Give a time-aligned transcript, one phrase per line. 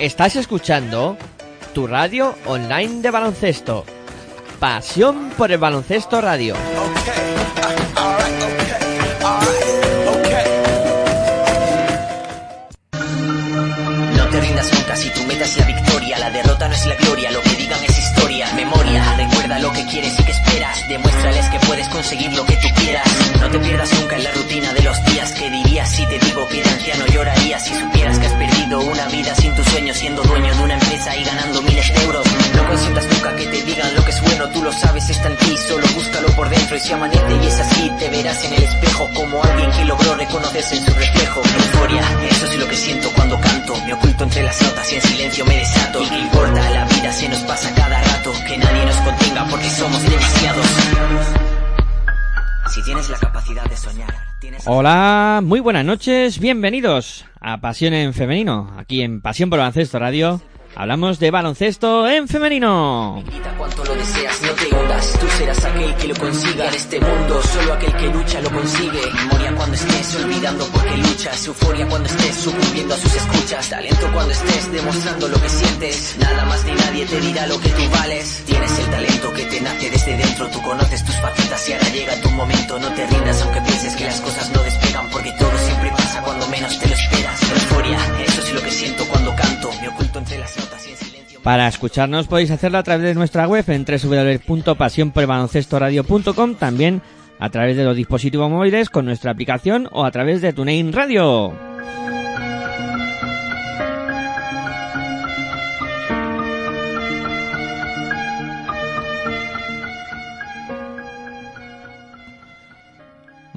[0.00, 1.18] Estás escuchando
[1.74, 3.84] tu radio online de baloncesto.
[4.58, 6.54] Pasión por el baloncesto radio.
[14.16, 16.18] No te rindas nunca si tu meta es la victoria.
[16.18, 18.50] La derrota no es la gloria, lo que digan es historia.
[18.54, 19.04] Memoria,
[19.58, 20.86] lo que quieres y que esperas.
[20.88, 23.08] Demuéstrales que puedes conseguir lo que tú quieras.
[23.40, 25.32] No te pierdas nunca en la rutina de los días.
[25.32, 27.64] ¿Qué dirías si te digo que de anciano llorarías?
[27.64, 31.16] Si supieras que has perdido una vida sin tu sueño, siendo dueño de una empresa
[31.16, 32.26] y ganando miles de euros.
[32.54, 35.36] No consientas nunca que te digan lo que es bueno, tú lo sabes, está en
[35.36, 35.56] ti.
[35.68, 39.10] Solo búscalo por dentro y si amanece y es así, te verás en el espejo
[39.14, 41.42] como alguien que logró reconocerse en su reflejo.
[41.42, 43.74] Euforia, eso es lo que siento cuando canto.
[43.84, 46.02] Me oculto entre las notas y en silencio me desato.
[46.02, 46.70] ¿Y qué importa?
[46.70, 48.32] La vida se nos pasa cada rato.
[48.46, 48.79] Que nadie
[54.66, 60.40] Hola, muy buenas noches, bienvenidos a Pasión en Femenino, aquí en Pasión por Baloncesto Radio.
[60.76, 63.22] Hablamos de baloncesto en femenino.
[63.26, 65.18] Grita cuanto lo deseas, no te hundas.
[65.18, 67.42] Tú serás aquel que lo consiga en este mundo.
[67.42, 69.02] Solo aquel que lucha lo consigue.
[69.12, 71.46] Memoria cuando estés olvidando porque luchas.
[71.46, 73.68] Euforia cuando estés sucumbiendo a sus escuchas.
[73.68, 76.16] Talento cuando estés demostrando lo que sientes.
[76.18, 78.42] Nada más ni nadie te dirá lo que tú vales.
[78.46, 80.48] Tienes el talento que te nace desde dentro.
[80.48, 82.78] Tú conoces tus facetas y ahora llega tu momento.
[82.78, 85.10] No te rindas aunque pienses que las cosas no despegan.
[85.10, 87.42] Porque todo siempre pasa cuando menos te lo esperas.
[87.50, 87.98] Euforia,
[88.50, 89.70] es lo que siento cuando canto.
[89.80, 91.40] Me oculto entre las notas y en silencio.
[91.42, 97.02] Para escucharnos podéis hacerlo a través de nuestra web en www.pasionporbaloncestoradio.com, también
[97.38, 101.54] a través de los dispositivos móviles con nuestra aplicación o a través de TuneIn Radio.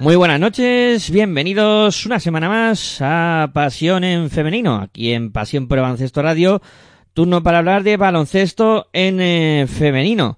[0.04, 5.80] Muy buenas noches, bienvenidos una semana más a Pasión en Femenino, aquí en Pasión por
[5.80, 6.62] Baloncesto Radio,
[7.14, 10.38] turno para hablar de baloncesto en eh, femenino.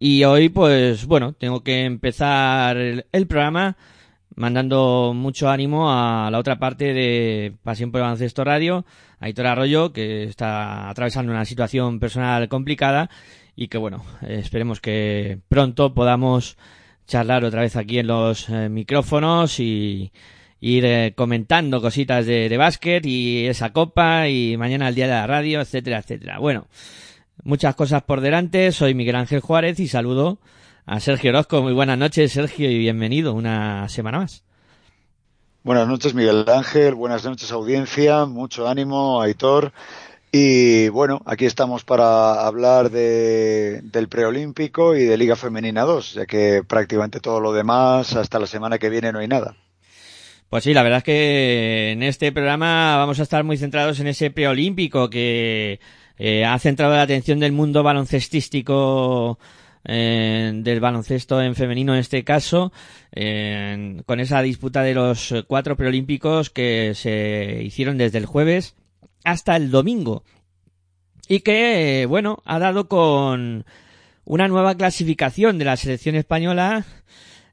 [0.00, 3.76] Y hoy, pues bueno, tengo que empezar el, programa
[4.34, 8.84] mandando mucho ánimo a la otra parte de Pasión por Baloncesto Radio,
[9.20, 13.10] a Aitor Arroyo, que está atravesando una situación personal complicada
[13.54, 16.56] y que bueno, esperemos que pronto podamos
[17.08, 20.12] charlar otra vez aquí en los eh, micrófonos y
[20.60, 25.14] ir eh, comentando cositas de, de básquet y esa copa y mañana el día de
[25.14, 26.38] la radio, etcétera, etcétera.
[26.38, 26.66] Bueno,
[27.42, 28.70] muchas cosas por delante.
[28.72, 30.38] Soy Miguel Ángel Juárez y saludo
[30.84, 31.62] a Sergio Orozco.
[31.62, 34.44] Muy buenas noches, Sergio, y bienvenido una semana más.
[35.64, 36.94] Buenas noches, Miguel Ángel.
[36.94, 38.26] Buenas noches, audiencia.
[38.26, 39.72] Mucho ánimo, Aitor.
[40.30, 46.26] Y bueno, aquí estamos para hablar de, del preolímpico y de Liga Femenina 2, ya
[46.26, 49.56] que prácticamente todo lo demás, hasta la semana que viene no hay nada.
[50.50, 54.06] Pues sí, la verdad es que en este programa vamos a estar muy centrados en
[54.06, 55.80] ese preolímpico que
[56.18, 59.38] eh, ha centrado la atención del mundo baloncestístico
[59.84, 62.72] eh, del baloncesto en femenino en este caso,
[63.14, 68.74] con esa disputa de los cuatro preolímpicos que se hicieron desde el jueves
[69.30, 70.24] hasta el domingo.
[71.28, 73.66] Y que, bueno, ha dado con
[74.24, 76.86] una nueva clasificación de la selección española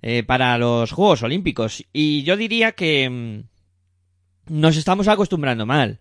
[0.01, 1.83] eh, para los Juegos Olímpicos.
[1.91, 5.99] Y yo diría que mm, nos estamos acostumbrando mal.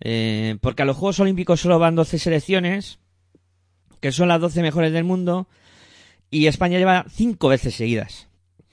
[0.00, 2.98] Eh, porque a los Juegos Olímpicos solo van 12 selecciones,
[4.00, 5.48] que son las 12 mejores del mundo,
[6.30, 8.28] y España lleva 5 veces seguidas.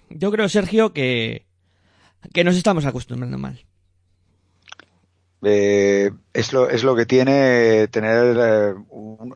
[0.10, 1.46] Yo creo, Sergio, que,
[2.34, 3.64] que nos estamos acostumbrando mal.
[5.44, 8.74] Eh, es, lo, es lo que tiene tener eh,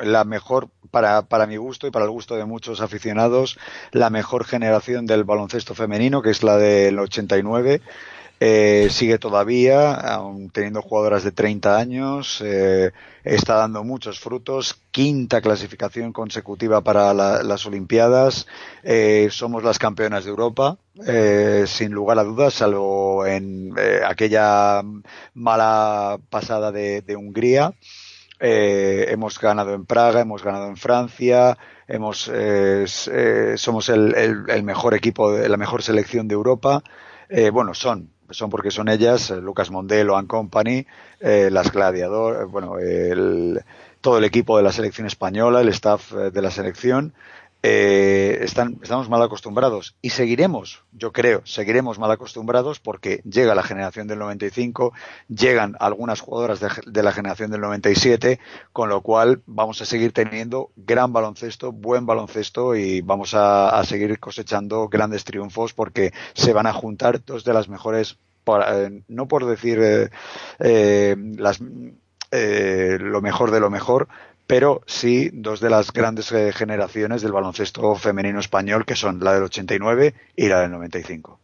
[0.02, 3.58] la mejor, para, para mi gusto y para el gusto de muchos aficionados,
[3.92, 7.82] la mejor generación del baloncesto femenino, que es la del 89
[8.40, 12.92] eh, sigue todavía, aún teniendo jugadoras de 30 años, eh,
[13.24, 14.82] está dando muchos frutos.
[14.92, 18.48] Quinta clasificación consecutiva para las Olimpiadas.
[18.84, 20.78] Eh, somos las campeonas de Europa,
[21.08, 24.82] eh, sin lugar a dudas, salvo en eh, aquella
[25.34, 27.74] mala pasada de, de Hungría.
[28.40, 32.86] Eh, hemos ganado en Praga, hemos ganado en Francia, hemos, eh,
[33.56, 36.84] somos el, el, el, mejor equipo, de, la mejor selección de Europa.
[37.30, 40.86] Eh, bueno, son, son porque son ellas, eh, Lucas Mondelo and Company,
[41.20, 43.62] eh, las gladiador, eh, bueno, el,
[44.02, 47.14] todo el equipo de la selección española, el staff eh, de la selección,
[47.68, 53.64] eh, están, estamos mal acostumbrados y seguiremos, yo creo, seguiremos mal acostumbrados porque llega la
[53.64, 54.94] generación del 95,
[55.30, 58.40] llegan algunas jugadoras de, la generación del 97,
[58.72, 63.84] con lo cual vamos a seguir teniendo gran baloncesto, buen baloncesto y vamos a, a
[63.84, 69.02] seguir cosechando grandes triunfos porque se van a juntar dos de las mejores, para, eh,
[69.08, 70.10] no por decir eh,
[70.60, 71.60] eh, las,
[72.38, 74.08] eh, lo mejor de lo mejor,
[74.48, 79.34] pero sí dos de las grandes eh, generaciones del baloncesto femenino español, que son la
[79.34, 81.40] del 89 y la del 95.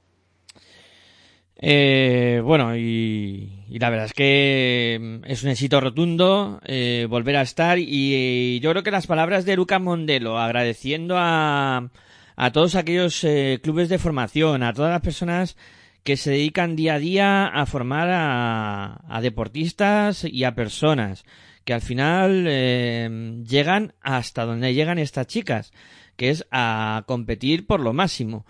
[1.63, 7.43] Eh, bueno, y, la verdad es que mm, es un éxito rotundo eh, volver a
[7.43, 11.91] estar y, yo creo que las palabras de Lucas Mondelo agradeciendo a,
[12.35, 15.55] a todos aquellos eh, clubes de formación, a todas las personas
[16.03, 21.25] que se dedican día a día a formar a deportistas y a personas
[21.65, 25.71] que al final eh, llegan hasta donde llegan estas chicas,
[26.15, 28.45] que es a competir por lo máximo.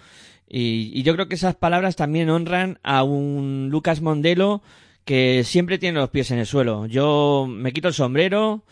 [0.48, 4.62] Y, y, yo creo que esas palabras también honran a un Lucas Mondelo
[5.06, 6.86] que siempre tiene los pies en el suelo.
[6.86, 8.64] Yo me quito el sombrero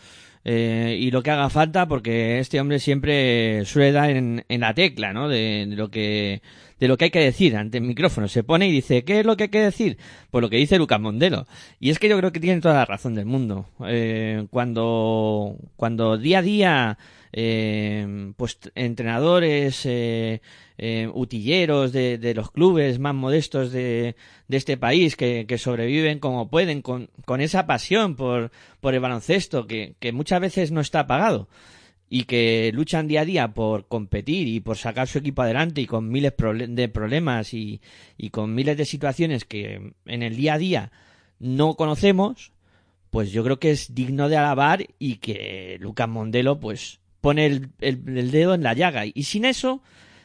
[0.44, 4.74] eh, y lo que haga falta porque este hombre siempre suele dar en, en la
[4.74, 5.28] tecla, ¿no?
[5.28, 6.42] De, de, lo que
[6.80, 8.26] de lo que hay que decir ante el micrófono.
[8.26, 9.98] Se pone y dice, ¿qué es lo que hay que decir?
[10.30, 11.46] Pues lo que dice Lucas Mondelo.
[11.78, 13.66] Y es que yo creo que tiene toda la razón del mundo.
[13.86, 16.98] Eh, cuando, cuando día a día,
[17.32, 20.40] eh, pues entrenadores, eh,
[20.78, 24.16] eh, utilleros de, de, los clubes más modestos de,
[24.48, 28.50] de este país que, que, sobreviven como pueden con, con esa pasión por,
[28.80, 31.48] por el baloncesto que, que muchas veces no está pagado
[32.12, 35.86] y que luchan día a día por competir y por sacar su equipo adelante y
[35.86, 37.80] con miles de problemas y,
[38.18, 40.92] y, con miles de situaciones que en el día a día
[41.38, 42.50] no conocemos,
[43.10, 47.70] pues yo creo que es digno de alabar y que Lucas Mondelo pues pone el,
[47.80, 49.04] el, dedo en la llaga.
[49.06, 49.80] Y sin eso,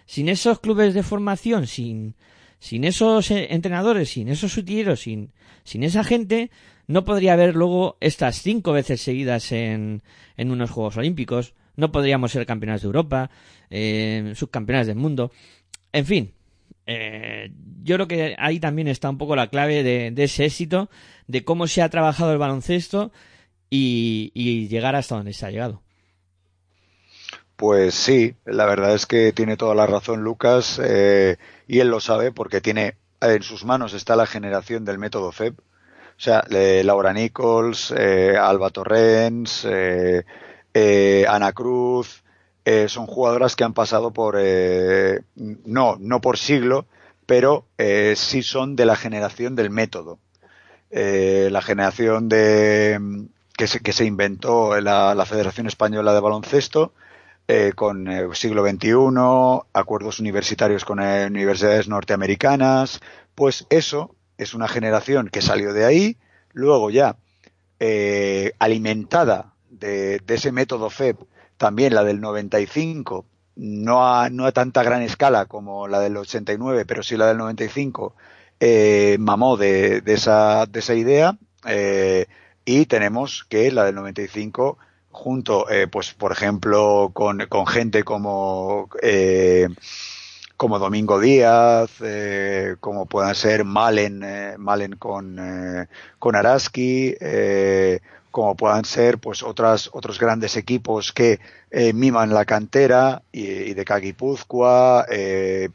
[0.08, 2.16] sin esos clubes de formación, sin,
[2.58, 5.34] sin esos entrenadores, sin esos sutilleros, sin,
[5.64, 6.50] sin esa gente,
[6.88, 10.02] no podría haber luego estas cinco veces seguidas en,
[10.36, 13.30] en unos Juegos Olímpicos, no podríamos ser campeones de Europa,
[13.70, 15.32] eh, subcampeones del mundo,
[15.92, 16.34] en fin.
[16.88, 17.52] Eh,
[17.84, 20.90] yo creo que ahí también está un poco la clave de, ese éxito,
[21.28, 23.12] de cómo se ha trabajado el baloncesto
[23.70, 25.82] y, llegar hasta donde se ha llegado.
[27.56, 32.02] Pues sí, la verdad es que tiene toda la razón Lucas eh, y él lo
[32.02, 35.56] sabe porque tiene en sus manos está la generación del método FEB.
[35.58, 39.68] O sea, eh, Laura Nichols, eh, Alba Torrens,
[40.76, 42.24] eh, eh, Ana Cruz,
[42.66, 46.86] eh, son jugadoras que han pasado por, eh, no, no por siglo,
[47.26, 50.20] pero eh, sí son de la generación del método.
[50.92, 53.28] Eh, la generación de,
[53.58, 56.94] que, se, que se inventó la, la Federación Española de Baloncesto,
[57.48, 63.02] eh, con el siglo XXI, acuerdos universitarios con eh, universidades norteamericanas,
[63.36, 66.18] pues eso es una generación que salió de ahí,
[66.54, 67.18] luego ya
[67.80, 71.18] eh, alimentada de, ese método FEB,
[71.58, 76.86] también la del 95, no a, no a tanta gran escala como la del 89,
[76.86, 78.16] pero sí la del 95,
[78.60, 82.26] eh, mamó de, de, esa, de esa idea eh,
[82.64, 84.78] y tenemos que la del 95
[85.12, 88.90] junto, eh, pues por ejemplo, con, con gente como
[90.58, 91.92] como Domingo Díaz,
[92.80, 94.24] como puedan ser Malen,
[94.58, 95.38] Malen con,
[96.18, 97.14] con Araski,
[98.36, 101.40] como puedan ser pues otras otros grandes equipos que
[101.72, 105.70] eh, miman la cantera y, de Caguipuzcoa, eh,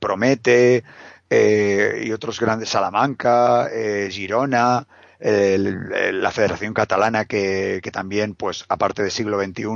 [0.00, 0.82] Promete
[1.30, 4.10] eh, y otros grandes Salamanca, eh,
[5.24, 9.66] La Federación Catalana que, que, también, pues, aparte del siglo XXI,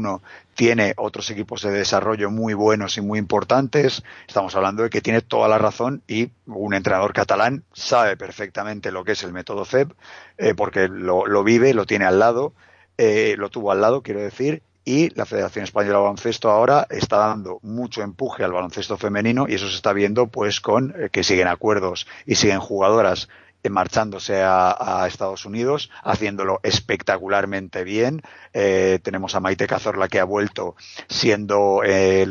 [0.55, 4.03] tiene otros equipos de desarrollo muy buenos y muy importantes.
[4.27, 9.05] Estamos hablando de que tiene toda la razón y un entrenador catalán sabe perfectamente lo
[9.05, 9.93] que es el método FEB,
[10.39, 12.53] eh, porque lo, lo, vive, lo tiene al lado,
[12.99, 17.19] eh, lo tuvo al lado, quiero decir, y la Federación Española de Baloncesto ahora está
[17.19, 21.25] dando mucho empuje al baloncesto femenino y eso se está viendo pues con eh, que
[21.25, 23.29] siguen acuerdos y siguen jugadoras
[23.71, 28.23] marchándose a, Estados Unidos, haciéndolo espectacularmente bien.
[28.53, 30.77] Eh, tenemos a Maite Cazorla que ha vuelto
[31.09, 31.81] siendo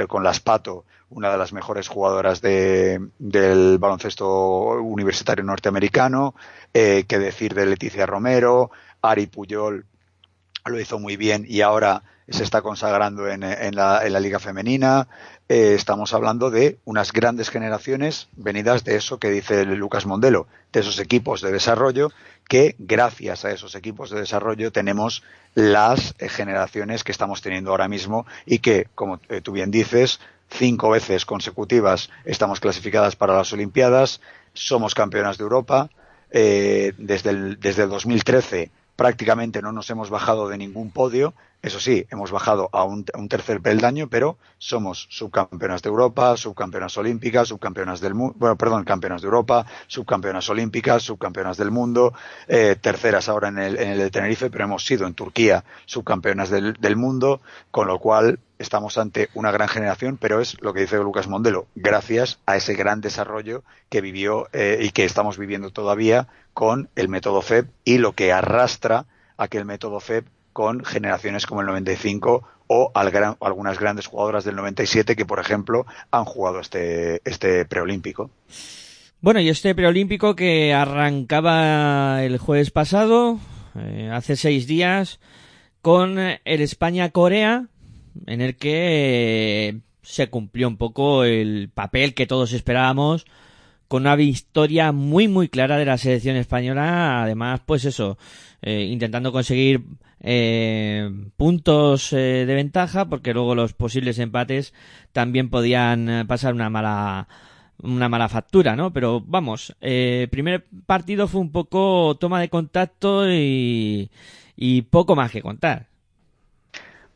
[0.08, 6.36] con las Pato una de las mejores jugadoras de, del baloncesto universitario norteamericano.
[6.74, 9.86] que decir de Leticia Romero, Ari Puyol
[10.65, 13.41] lo hizo muy bien y ahora se está consagrando en,
[13.75, 15.08] la, Liga Femenina.
[15.48, 20.79] Eh, estamos hablando de unas grandes generaciones venidas de eso que dice Lucas Mondelo, de
[20.79, 22.12] esos equipos de desarrollo,
[22.48, 27.88] que gracias a esos equipos de desarrollo tenemos las eh, generaciones que estamos teniendo ahora
[27.88, 33.53] mismo y que, como eh, tú bien dices, cinco veces consecutivas estamos clasificadas para las
[33.53, 34.22] Olimpiadas,
[34.53, 35.89] somos campeonas de Europa.
[36.32, 41.34] desde, el, desde el 2013 prácticamente no nos hemos bajado de ningún podio.
[41.65, 47.48] Eso sí, hemos bajado a un, tercer peldaño, pero somos subcampeonas de Europa, subcampeonas olímpicas,
[47.48, 52.13] subcampeonas del mundo, bueno, perdón, campeonas de Europa, subcampeonas olímpicas, subcampeonas del mundo,
[52.48, 56.51] eh, terceras ahora en el, en el de Tenerife, pero hemos sido en Turquía subcampeonas
[56.51, 57.41] del, mundo,
[57.72, 61.65] con lo cual estamos ante una gran generación, pero es lo que dice Lucas Mondelo,
[61.74, 67.10] gracias a ese gran desarrollo que vivió eh, y que estamos viviendo todavía con el
[67.10, 72.91] método FEB y lo que arrastra aquel método FEB con generaciones como el 95 o
[72.95, 78.31] algunas grandes jugadoras del 97 que, por ejemplo, han jugado este, este preolímpico.
[79.19, 83.38] Bueno, y este preolímpico que arrancaba el jueves pasado,
[83.77, 85.19] eh, hace seis días,
[85.81, 87.67] con el España-Corea,
[88.25, 93.25] en el que se cumplió un poco el papel que todos esperábamos
[93.89, 98.17] con una victoria muy muy clara de la selección española además pues eso
[98.62, 99.83] eh, intentando conseguir
[100.27, 104.74] eh, puntos eh, de ventaja porque luego los posibles empates
[105.13, 107.27] también podían pasar una mala
[107.84, 108.91] una mala factura, ¿no?
[108.91, 114.10] Pero vamos, el primer partido fue un poco toma de contacto y,
[114.55, 115.89] y poco más que contar.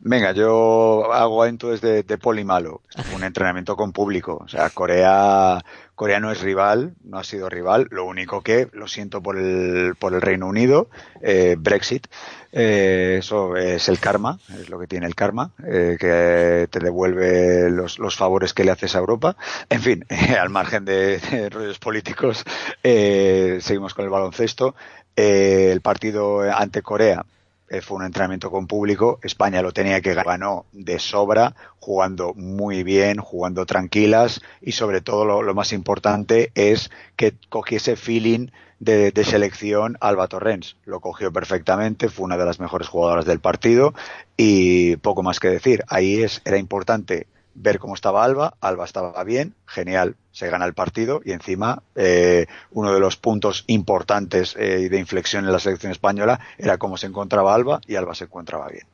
[0.01, 2.81] Venga, yo hago entonces de, de poli malo.
[3.13, 4.41] un entrenamiento con público.
[4.41, 5.59] O sea, Corea,
[5.93, 7.87] Corea no es rival, no ha sido rival.
[7.91, 10.89] Lo único que, lo siento por el, por el Reino Unido,
[11.21, 12.07] eh, Brexit,
[12.53, 17.69] eh, eso es el karma, es lo que tiene el karma, eh, que te devuelve
[17.69, 19.35] los, los, favores que le haces a Europa.
[19.69, 20.05] En fin,
[20.39, 22.45] al margen de, de rollos políticos,
[22.81, 24.75] seguimos con el baloncesto.
[25.17, 27.38] el partido ante Corea eh,
[27.81, 33.17] fue un entrenamiento con público, España lo tenía que ganó de sobra, jugando muy bien,
[33.17, 38.47] jugando tranquilas y sobre todo lo, más importante es que cogiese feeling
[38.79, 40.77] de, de, selección Alba Torrens.
[40.85, 43.93] Lo cogió perfectamente, fue una de las mejores jugadoras del partido
[44.37, 45.83] y poco más que decir.
[45.87, 47.27] Ahí es, era importante
[47.61, 52.47] ver cómo estaba Alba, Alba estaba bien, genial, se gana el partido y encima eh,
[52.71, 57.07] uno de los puntos importantes eh, de inflexión en la selección española era cómo se
[57.07, 58.85] encontraba Alba y Alba se encontraba bien.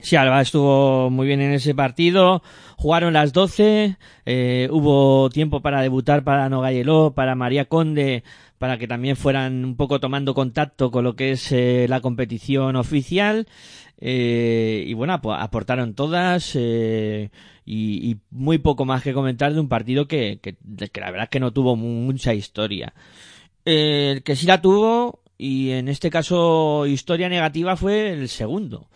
[0.00, 2.42] Sí, Alba estuvo muy bien en ese partido.
[2.76, 3.98] Jugaron las 12.
[4.24, 8.24] Eh, hubo tiempo para debutar para Nogayeló, para María Conde,
[8.60, 12.76] para que también fueran un poco tomando contacto con lo que es eh, la competición
[12.76, 13.46] oficial.
[13.96, 17.30] Eh, y bueno, aportaron todas eh,
[17.64, 20.58] y, muy poco más que comentar de un partido que, que,
[21.00, 22.92] la verdad es que no tuvo mucha historia.
[23.64, 28.90] El que sí la tuvo, y en este caso historia negativa, fue el segundo.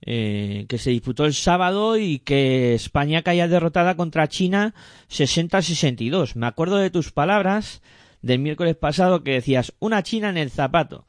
[0.00, 4.74] Que se disputó el sábado y que España caía derrotada contra China
[5.10, 6.36] 60-62.
[6.36, 7.82] Me acuerdo de tus palabras
[8.22, 11.06] del miércoles pasado que decías una China en el zapato.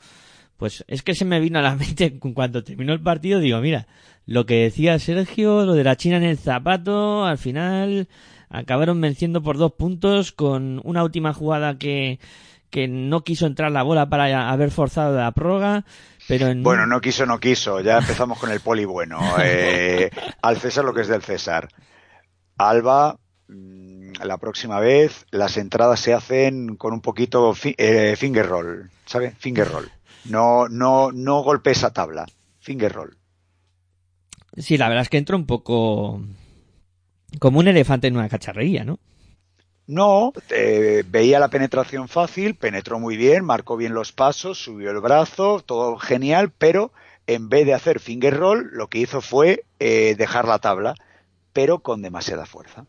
[0.58, 3.88] Pues es que se me vino a la mente cuando terminó el partido, digo, mira,
[4.25, 8.08] lo que decía Sergio, lo de la China en el zapato, al final
[8.50, 12.20] acabaron venciendo por dos puntos con una última jugada que,
[12.70, 15.86] que no quiso entrar la bola para haber forzado la prórroga.
[16.28, 17.80] Pero Bueno, no quiso, no quiso.
[17.82, 19.20] Ya empezamos con el poli bueno.
[19.42, 20.10] Eh,
[20.42, 21.70] al César lo que es del César.
[22.58, 28.89] Alba, mm, la próxima vez las entradas se hacen con un poquito eh, finger roll,
[29.06, 29.32] ¿sabe?
[29.39, 29.92] Finger roll.
[30.25, 32.25] No, no, no golpe esa tabla.
[32.60, 33.18] Finger roll.
[34.58, 36.22] Sí, la verdad es que entra un poco
[37.39, 39.00] como un elefante en una cacharrería, ¿no?
[39.88, 45.00] No, eh, veía la penetración fácil, penetró muy bien, marcó bien los pasos, subió el
[45.00, 46.92] brazo, todo genial, pero
[47.25, 50.94] en vez de hacer finger roll, lo que hizo fue eh, dejar la tabla,
[51.54, 52.86] pero con demasiada fuerza.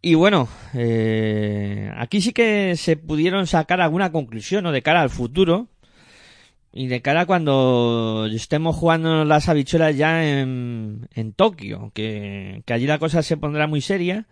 [0.00, 4.72] Y bueno, eh, aquí sí que se pudieron sacar alguna conclusión ¿no?
[4.72, 5.68] de cara al futuro
[6.72, 12.86] y de cara a cuando estemos jugando las habichuelas ya en, en Tokio, que, allí
[12.86, 14.26] la cosa se pondrá muy seria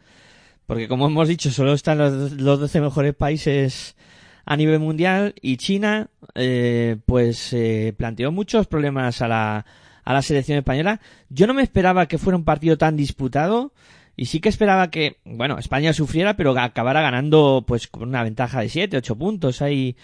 [0.66, 3.96] porque como hemos dicho, solo están los, los 12 mejores países
[4.44, 9.66] a nivel mundial y China, eh, pues eh, planteó muchos problemas a la,
[10.04, 11.00] a la selección española.
[11.28, 13.72] Yo no me esperaba que fuera un partido tan disputado
[14.20, 18.60] y sí que esperaba que, bueno, España sufriera, pero acabara ganando pues con una ventaja
[18.60, 19.96] de 7, 8 puntos ahí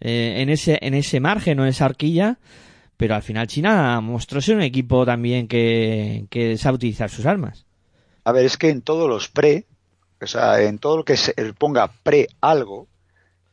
[0.00, 2.38] eh, en ese en ese margen o en esa horquilla.
[2.98, 7.64] Pero al final China mostró ser un equipo también que, que sabe utilizar sus armas.
[8.24, 9.64] A ver, es que en todos los pre
[10.20, 12.88] o sea, en todo lo que se ponga pre algo,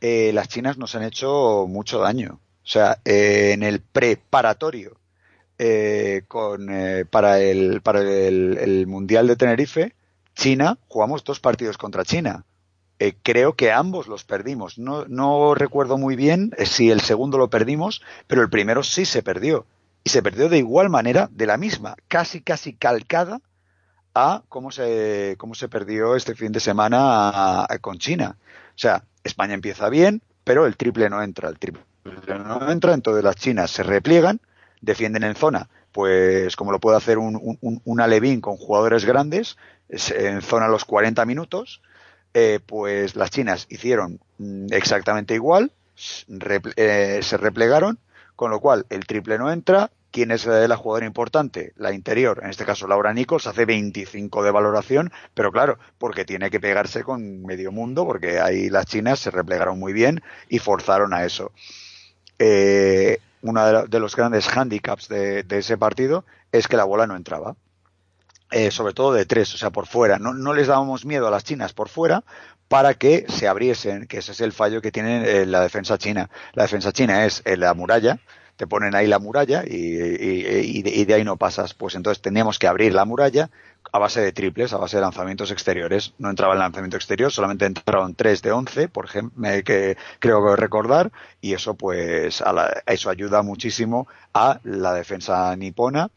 [0.02, 2.40] eh, las chinas nos han hecho mucho daño.
[2.64, 4.98] O sea, eh, en el preparatorio
[5.58, 6.68] eh, con,
[7.10, 9.94] para, el, para el, Mundial de Tenerife,
[10.40, 12.46] China, jugamos dos partidos contra China.
[13.24, 14.78] creo que ambos los perdimos.
[14.78, 19.22] No, no recuerdo muy bien si el segundo lo perdimos, pero el primero sí se
[19.22, 19.66] perdió.
[20.06, 23.42] Y se perdió de igual manera, de la misma, casi, casi calcada
[24.16, 28.38] a cómo se, cómo se perdió este fin de semana con China.
[28.70, 31.50] O sea, España empieza bien, pero el triple no entra.
[31.50, 31.84] El triple
[32.46, 34.40] no entra, entonces las chinas se repliegan,
[34.80, 39.58] defienden en zona, pues como lo puede hacer un, un, Alevín con jugadores grandes,
[39.90, 41.82] en zona los 40 minutos,
[42.34, 45.72] eh, pues las chinas hicieron mm, exactamente igual,
[46.76, 48.00] eh, se replegaron,
[48.36, 51.74] con lo cual el triple no entra, ¿Quién es la jugadora importante?
[51.76, 56.50] La interior, en este caso Laura Nichols, hace 25 de valoración, pero claro, porque tiene
[56.50, 61.14] que pegarse con medio mundo, porque ahí las chinas se replegaron muy bien y forzaron
[61.14, 61.52] a eso.
[62.40, 67.56] Eh, uno de, los grandes handicaps de, ese partido es que la bola no entraba.
[68.52, 70.18] Eh, sobre todo de tres, o sea, por fuera.
[70.18, 72.24] No, no, les dábamos miedo a las chinas por fuera
[72.68, 76.32] para que se abriesen, que ese es el fallo que tiene eh, la defensa china.
[76.54, 78.20] La defensa china es la muralla,
[78.60, 81.74] te ponen ahí la muralla y, de, ahí no pasas.
[81.74, 83.52] Pues entonces teníamos que abrir la muralla
[83.92, 86.14] a base de triples, a base de lanzamientos exteriores.
[86.18, 90.56] No entraba el lanzamiento exterior, solamente entraron 3 de 11, por ejemplo, que creo que
[90.56, 91.12] recordar,
[91.42, 96.10] y eso pues a eso ayuda muchísimo a la defensa nipona,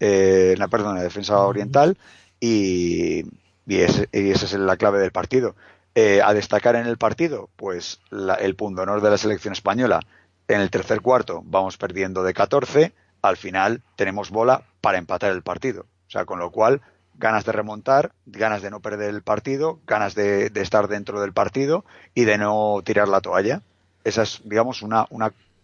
[0.00, 1.96] eh, la, perdón, la defensa oriental,
[2.40, 3.24] y,
[3.66, 5.56] y, esa es la clave del partido.
[5.94, 7.98] Eh, a destacar en el partido, pues
[8.38, 10.00] el punto honor de la selección española
[10.48, 12.92] en el tercer cuarto vamos perdiendo de 14,
[13.22, 15.82] al final tenemos bola para empatar el partido.
[15.82, 16.80] O sea, con lo cual,
[17.18, 21.84] ganas de remontar, ganas de no perder el partido, ganas de, estar dentro del partido
[22.14, 23.62] y de no tirar la toalla.
[24.04, 25.06] Esa es, digamos, una,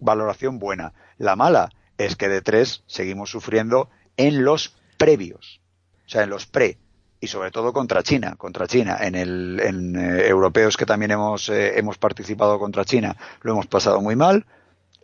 [0.01, 0.93] valoración buena.
[1.17, 5.61] La mala es que de tres seguimos sufriendo en los previos.
[6.07, 6.77] O sea, en los pre
[7.21, 8.99] y sobre todo contra China, contra China.
[9.01, 13.67] En, el, en eh, europeos que también hemos, eh, hemos participado contra China lo hemos
[13.67, 14.45] pasado muy mal.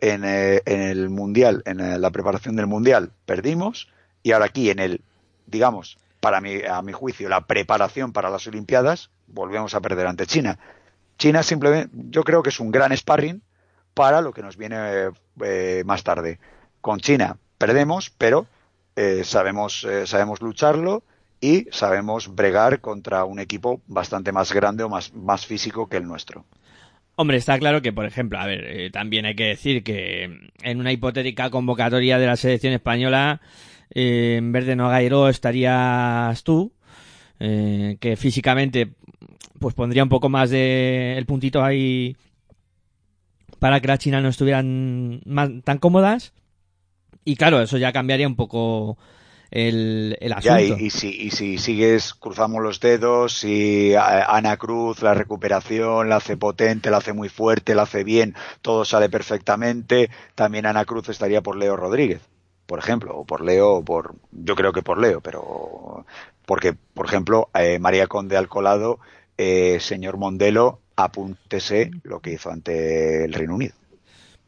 [0.01, 3.87] Eh, en, el Mundial, en la preparación del Mundial, perdimos
[4.23, 5.01] y ahora aquí en el,
[5.45, 10.25] digamos, para mi, a mi juicio, la preparación para las Olimpiadas, volvemos a perder ante
[10.25, 10.57] China.
[11.17, 13.41] China simplemente, yo creo que es un gran sparring
[13.93, 15.09] para lo que nos viene
[15.43, 16.39] eh, más tarde.
[16.79, 18.47] Con China perdemos, pero
[19.23, 21.03] sabemos, sabemos lucharlo
[21.41, 26.07] y sabemos bregar contra un equipo bastante más grande o más, más físico que el
[26.07, 26.45] nuestro.
[27.15, 30.79] Hombre, está claro que, por ejemplo, a ver, eh, también hay que decir que en
[30.79, 33.41] una hipotética convocatoria de la selección española,
[33.93, 36.71] eh, en vez de Nogairo estarías tú,
[37.39, 38.93] eh, que físicamente
[39.59, 42.15] pues pondría un poco más de el puntito ahí
[43.59, 45.21] para que las chinas no estuvieran
[45.63, 46.33] tan cómodas.
[47.23, 48.97] Y claro, eso ya cambiaría un poco
[49.51, 50.77] el, el asunto.
[50.79, 56.37] y, si, y si sigues, cruzamos los dedos, si Ana Cruz la recuperación la hace
[56.37, 61.41] potente, la hace muy fuerte, la hace bien, todo sale perfectamente, también Ana Cruz estaría
[61.41, 62.21] por Leo Rodríguez,
[62.71, 66.05] por ejemplo, o por Leo, o por, yo creo que por Leo, pero
[66.45, 68.97] porque, por ejemplo, eh, María Conde Alcolado,
[69.37, 73.73] eh, señor Mondelo, apúntese lo que hizo ante el Reino Unido.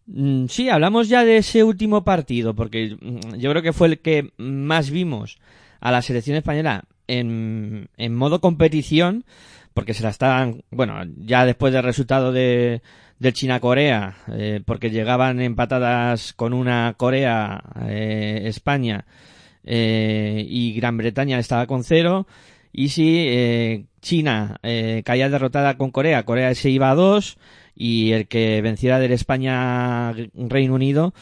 [0.08, 4.00] Mm, sí, hablamos ya de ese último partido, porque mm, yo creo que fue el
[4.00, 5.38] que más vimos
[5.82, 9.26] a la selección española en, en modo competición,
[9.74, 12.82] porque se la estaban, bueno, ya después del resultado de,
[13.24, 19.06] del China-Corea, eh, porque llegaban empatadas con una Corea, eh, España,
[19.64, 22.28] eh, y Gran Bretaña estaba con cero,
[22.74, 27.38] y si eh, China eh, caía derrotada con Corea, Corea se iba a dos
[27.76, 31.14] y el que venciera del España-Reino Unido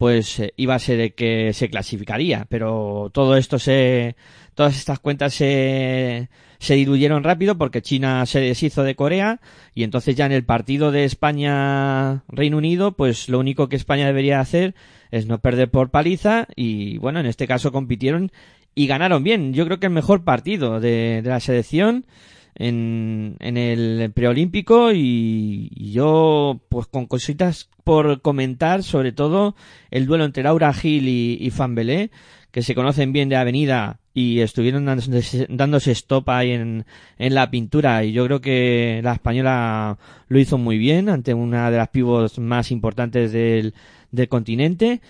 [0.00, 4.16] pues eh, iba a ser el que se clasificaría, pero todo esto se,
[4.54, 9.42] todas estas cuentas se, se diluyeron rápido porque China se deshizo de Corea
[9.74, 14.40] y entonces ya en el partido de España-Reino Unido, pues lo único que España debería
[14.40, 14.74] hacer
[15.10, 18.32] es no perder por paliza y bueno, en este caso compitieron
[18.74, 19.52] y ganaron bien.
[19.52, 22.06] Yo creo que el mejor partido de, de la selección
[22.54, 29.56] en, en el preolímpico y, yo pues con cositas por comentar, sobre todo
[29.90, 32.12] el duelo entre Laura Gil y, y Fambelé,
[32.52, 36.84] que se conocen bien de avenida y estuvieron dándose, dándose stop ahí en,
[37.18, 38.04] en la pintura.
[38.04, 39.98] Y yo creo que la española
[40.28, 43.74] lo hizo muy bien ante una de las pivos más importantes del,
[44.12, 45.00] del continente.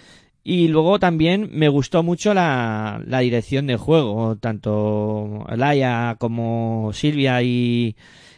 [0.43, 7.43] Y luego también me gustó mucho la, la dirección de juego, tanto Laia como Silvia
[7.43, 7.95] y,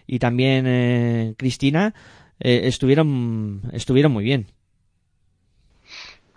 [0.09, 1.95] y también eh, Cristina
[2.43, 4.47] eh, estuvieron, estuvieron muy bien.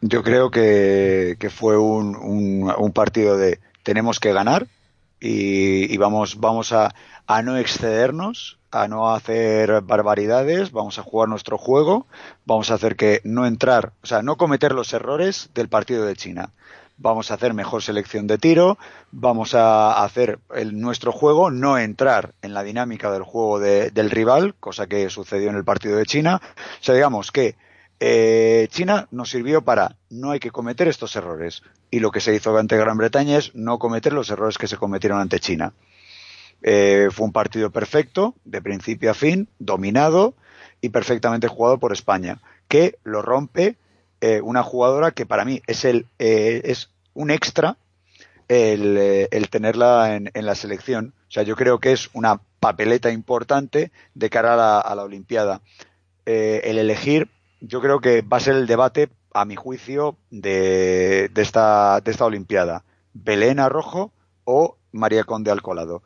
[0.02, 4.68] Yo creo que, que fue un, un, un, partido de tenemos que ganar
[5.20, 6.94] y, y vamos, vamos a,
[7.26, 12.08] a no excedernos a no hacer barbaridades, vamos a jugar nuestro juego,
[12.46, 16.18] vamos a hacer que no entrar, o sea, no cometer los errores del partido de
[16.18, 16.50] China.
[16.98, 18.78] Vamos a hacer mejor selección de tiro,
[19.12, 24.10] vamos a hacer el, nuestro juego, no entrar en la dinámica del juego de, del
[24.10, 26.42] rival, cosa que sucedió en el partido de China.
[26.80, 27.56] O sea, digamos que
[28.00, 31.64] eh, China nos sirvió para no hay que cometer estos errores.
[31.92, 34.78] Y lo que se hizo ante Gran Bretaña es no cometer los errores que se
[34.78, 35.74] cometieron ante China.
[36.62, 40.34] Eh, fue un partido perfecto, de principio a fin, dominado
[40.82, 43.78] y perfectamente jugado por España, que lo rompe
[44.26, 47.78] eh, una jugadora que para mí es, el, eh, es un extra
[48.48, 51.14] el, eh, el tenerla en, en, la selección.
[51.28, 55.04] O sea, yo creo que es una papeleta importante de cara a la, a la
[55.04, 55.62] Olimpiada.
[56.26, 57.30] Eh, el elegir,
[57.62, 62.10] yo creo que va a ser el debate, a mi juicio, de, de, esta, de
[62.10, 62.84] esta Olimpiada.
[63.14, 64.12] Belén Arrojo
[64.44, 66.02] o María Conde Alcolado.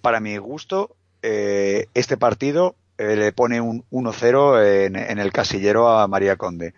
[0.00, 6.36] Para mi gusto, este partido le pone un 1-0 en, en, el casillero a María
[6.36, 6.74] Conde.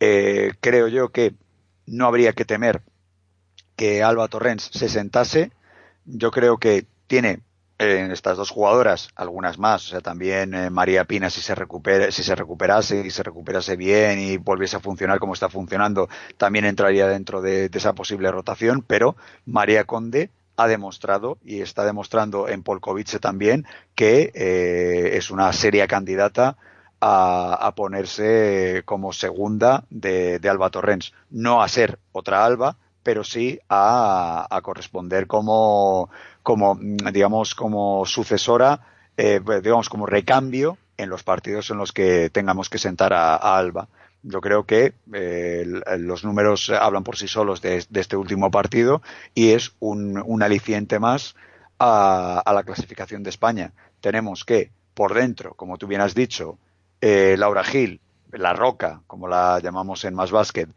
[0.00, 1.34] Eh, creo yo que
[1.86, 2.82] no habría que temer
[3.76, 5.52] que Alba Torrens se sentase.
[6.04, 7.40] Yo creo que tiene
[7.78, 12.10] en estas dos jugadoras, algunas más, o sea, también eh, María Pina si se recupere,
[12.10, 16.64] si se recuperase y se recuperase bien y volviese a funcionar como está funcionando, también
[16.64, 22.48] entraría dentro de, de esa posible rotación, pero María Conde ha demostrado y está demostrando
[22.48, 26.56] en Polkovice también que eh, es una seria candidata
[27.00, 31.12] a, a, ponerse como segunda de, Alba Torrens.
[31.30, 36.10] No a ser otra Alba, pero sí a, corresponder como,
[36.42, 36.78] como,
[37.12, 38.80] digamos, como sucesora,
[39.16, 43.88] eh, digamos, como recambio en los partidos en los que tengamos que sentar a, Alba
[44.24, 45.64] yo creo que eh,
[45.98, 49.00] los números hablan por sí solos de, este último partido
[49.32, 51.36] y es un, un aliciente más
[51.78, 53.72] a, a, la clasificación de España.
[54.00, 56.58] Tenemos que, por dentro, como tú bien has dicho,
[57.00, 58.00] eh, Laura Gil,
[58.32, 60.68] la roca, como la llamamos en Más Básquet,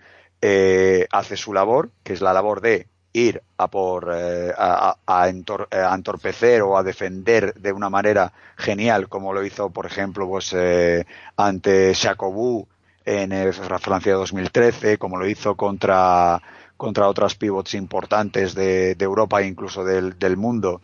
[0.42, 5.30] eh, hace su labor, que es la labor de ir a por eh, a, a,
[5.30, 10.28] entor, a, entorpecer o a defender de una manera genial, como lo hizo, por ejemplo,
[10.28, 11.06] pues eh,
[11.36, 12.68] ante Jacobou
[13.06, 16.42] en Francia 2013, como lo hizo contra,
[16.78, 20.82] contra otras pivots importantes de, Europa e incluso del, mundo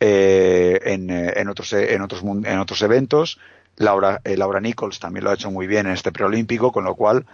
[0.00, 3.38] eh, en, otros, en, otros, en otros eventos.
[3.80, 6.94] Laura, eh, Laura Nichols también lo ha hecho muy bien en este preolímpico, con lo
[6.94, 7.24] cual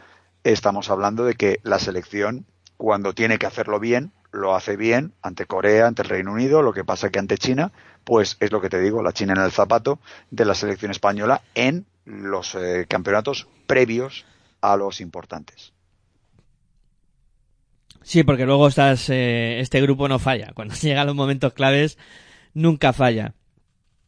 [0.44, 5.46] estamos hablando de que la selección, cuando tiene que hacerlo bien, lo hace bien ante
[5.46, 7.72] Corea, ante el Reino Unido, lo que pasa que ante China,
[8.04, 9.98] pues es lo que te digo, la China en el zapato
[10.30, 14.24] de la selección española en los eh, campeonatos previos
[14.60, 15.72] a los importantes.
[18.02, 20.52] Sí, porque luego estás, eh, este grupo no falla.
[20.54, 21.98] Cuando llegan los momentos claves,
[22.54, 23.34] nunca falla.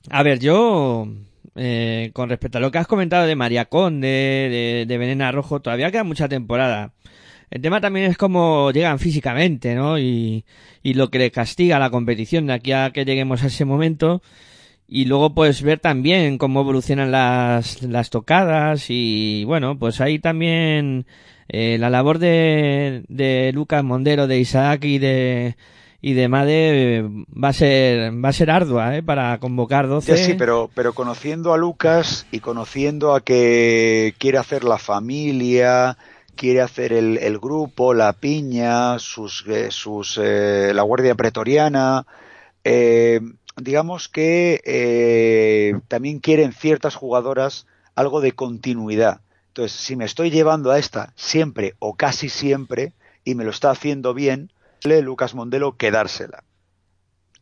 [0.08, 1.08] A ver, yo,
[1.56, 5.60] eh, con respecto a lo que has comentado de María Conde, de, de Venena Rojo,
[5.60, 6.92] todavía queda mucha temporada.
[7.50, 9.98] El tema también es cómo llegan físicamente, ¿no?
[9.98, 10.44] Y,
[10.84, 14.22] lo que le castiga la competición de aquí a que lleguemos a ese momento
[14.88, 21.06] y luego pues ver también cómo evolucionan las, las tocadas y bueno, pues ahí también
[21.48, 25.56] eh, la labor de, de Lucas Mondero, de Isaac y de
[26.00, 29.02] y de Made va a ser va a ser ardua ¿eh?
[29.02, 30.16] para convocar 12.
[30.16, 35.98] Sí, sí, pero pero conociendo a Lucas y conociendo a que quiere hacer la familia,
[36.36, 42.06] quiere hacer el, el grupo, la piña, sus eh, sus eh, la guardia pretoriana,
[42.64, 43.20] eh,
[43.56, 49.20] digamos que eh, también quieren ciertas jugadoras algo de continuidad.
[49.48, 52.92] Entonces, si me estoy llevando a esta siempre o casi siempre
[53.24, 54.52] y me lo está haciendo bien,
[54.84, 56.44] Lucas Mondelo quedársela.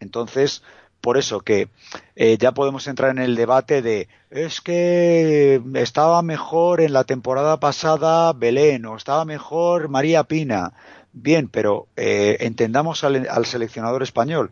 [0.01, 0.63] Entonces,
[1.01, 1.69] por eso que
[2.17, 7.61] eh, ya podemos entrar en el debate de es que estaba mejor en la temporada
[7.61, 10.73] pasada Belén o estaba mejor María Pina.
[11.13, 14.51] Bien, pero eh, entendamos al, seleccionador español.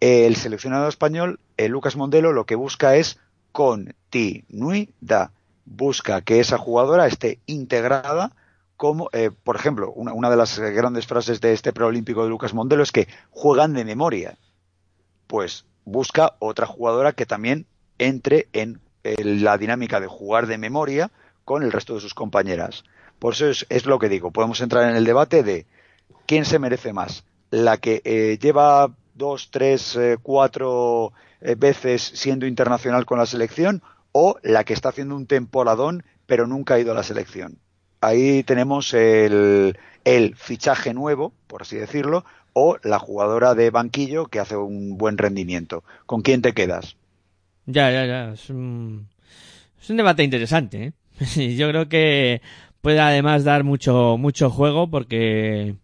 [0.00, 3.20] el seleccionador español, eh, Lucas Mondelo, lo que busca es
[3.52, 5.30] continuidad.
[5.66, 8.32] Busca que esa jugadora esté integrada
[8.84, 9.08] como,
[9.44, 13.08] por ejemplo, una, de las grandes frases de este preolímpico de Lucas Mondelo es que
[13.30, 14.36] juegan de memoria.
[15.26, 17.66] Pues busca otra jugadora que también
[17.96, 21.10] entre en la dinámica de jugar de memoria
[21.46, 22.84] con el resto de sus compañeras.
[23.18, 25.64] Por eso es, lo que digo, podemos entrar en el debate de
[26.26, 32.46] quién se merece más, la que eh, lleva dos, tres, eh, cuatro eh, veces siendo
[32.46, 36.92] internacional con la selección o la que está haciendo un temporadón pero nunca ha ido
[36.92, 37.58] a la selección.
[38.04, 44.38] Ahí tenemos el, el fichaje nuevo, por así decirlo, o la jugadora de banquillo que
[44.40, 45.84] hace un buen rendimiento.
[46.06, 46.96] ¿Con quién te quedas?
[47.66, 48.32] Ya, ya, ya.
[48.32, 49.08] Es un,
[49.88, 50.92] debate interesante.
[51.36, 51.56] ¿eh?
[51.56, 52.42] Yo creo que
[52.80, 55.74] puede además dar mucho, mucho juego porque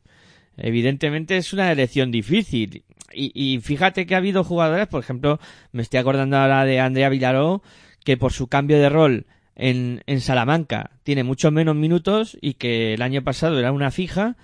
[0.57, 2.85] evidentemente es una elección difícil.
[3.13, 5.41] Y, fíjate que ha habido jugadores, por ejemplo,
[5.73, 7.61] me estoy acordando ahora de Andrea Villaró,
[8.05, 9.27] que por su cambio de rol
[9.61, 14.37] en, Salamanca tiene muchos menos minutos y que el año pasado era una fija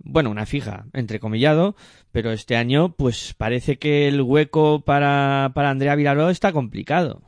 [0.00, 1.74] bueno, una fija, entrecomillado,
[2.12, 7.20] pero este año pues parece que el hueco para, para Andrea Vilaró está complicado.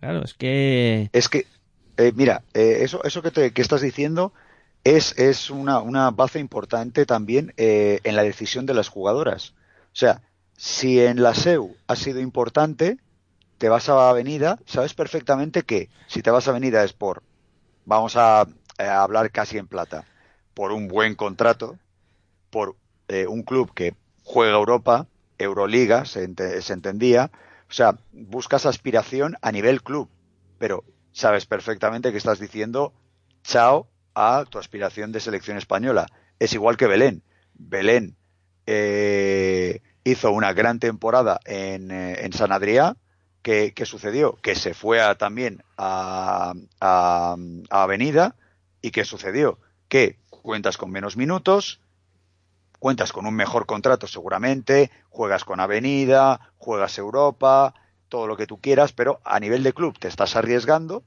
[0.00, 1.08] Claro, es que...
[1.12, 1.46] Es que,
[1.96, 4.32] eh, mira, eh, eso, eso que, te, que estás diciendo
[4.84, 9.54] es, es una, una base importante también eh, en la decisión de las jugadoras.
[9.92, 10.22] O sea,
[10.56, 12.98] si en la SEU ha sido importante,
[13.58, 17.22] te vas a Avenida, sabes perfectamente que si te vas a Avenida es por,
[17.84, 18.46] vamos a
[18.78, 20.04] hablar casi en plata,
[20.54, 21.78] por un buen contrato,
[22.50, 22.76] por
[23.08, 23.94] eh, un club que
[24.24, 25.06] juega Europa,
[25.38, 27.30] Euroliga, se, entendía.
[27.70, 30.08] O sea, buscas aspiración a nivel club,
[30.58, 32.92] pero sabes perfectamente que estás diciendo
[33.44, 36.06] chao a tu aspiración de selección española.
[36.38, 37.22] Es igual que Belén.
[37.54, 38.16] Belén
[38.66, 42.52] eh, hizo una gran temporada en, eh, en San
[43.48, 44.36] ¿Qué, sucedió?
[44.42, 47.36] Que se fue también a, a,
[47.70, 48.34] a Avenida.
[48.82, 49.58] ¿Y qué sucedió?
[49.88, 51.80] Que cuentas con menos minutos,
[52.78, 57.72] cuentas con un mejor contrato seguramente, juegas con Avenida, juegas Europa,
[58.10, 61.02] todo lo que tú quieras, pero a nivel de club te estás arriesgando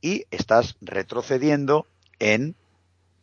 [0.00, 1.86] y estás retrocediendo
[2.18, 2.56] en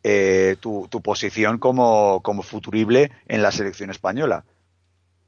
[0.02, 4.46] eh, tu, posición como, como futurible en la selección española.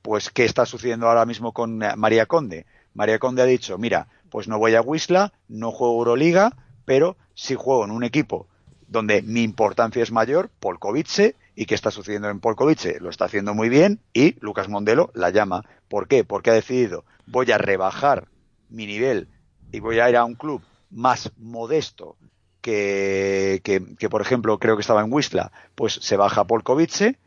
[0.00, 2.64] Pues, ¿qué está sucediendo ahora mismo con María Conde?
[2.94, 7.54] María Conde ha dicho, mira, pues no voy a Wisla, no juego Euroliga, pero si
[7.54, 8.48] juego en un equipo
[8.86, 12.98] donde mi importancia es mayor, Polkovice, ¿Y qué está sucediendo en Polkovice?
[13.00, 15.64] Lo está haciendo muy bien y Lucas Mondelo la llama.
[15.88, 16.24] ¿Por qué?
[16.24, 18.28] Porque ha decidido, voy a rebajar
[18.68, 19.28] mi nivel
[19.70, 22.16] y voy a ir a un club más modesto
[22.60, 27.18] que, que, por ejemplo, creo que estaba en Wisla, pues se baja Polkovice,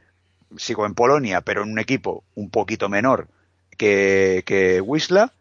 [0.57, 3.27] sigo en Polonia, pero en un equipo un poquito menor
[3.77, 5.31] que, que Wisla,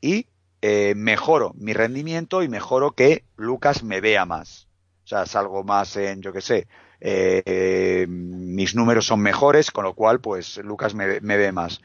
[0.00, 0.26] y
[0.62, 4.68] eh, mejoro mi rendimiento y mejoro que Lucas me vea más.
[5.04, 6.68] O sea, salgo más en, yo qué sé,
[7.00, 11.80] eh, mis números son mejores, con lo cual, pues Lucas me, ve más.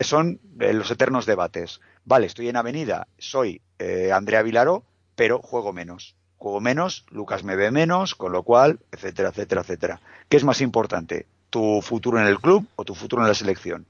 [0.00, 1.80] Son eh, los eternos debates.
[2.04, 6.16] Vale, estoy en Avenida, soy eh, Andrea Vilaro, pero juego menos.
[6.38, 10.00] Juego menos, Lucas me ve menos, con lo cual, etcétera, etcétera, etcétera.
[10.28, 11.26] ¿Qué es más importante?
[11.50, 13.86] ¿Tu futuro en el club o tu futuro en la selección?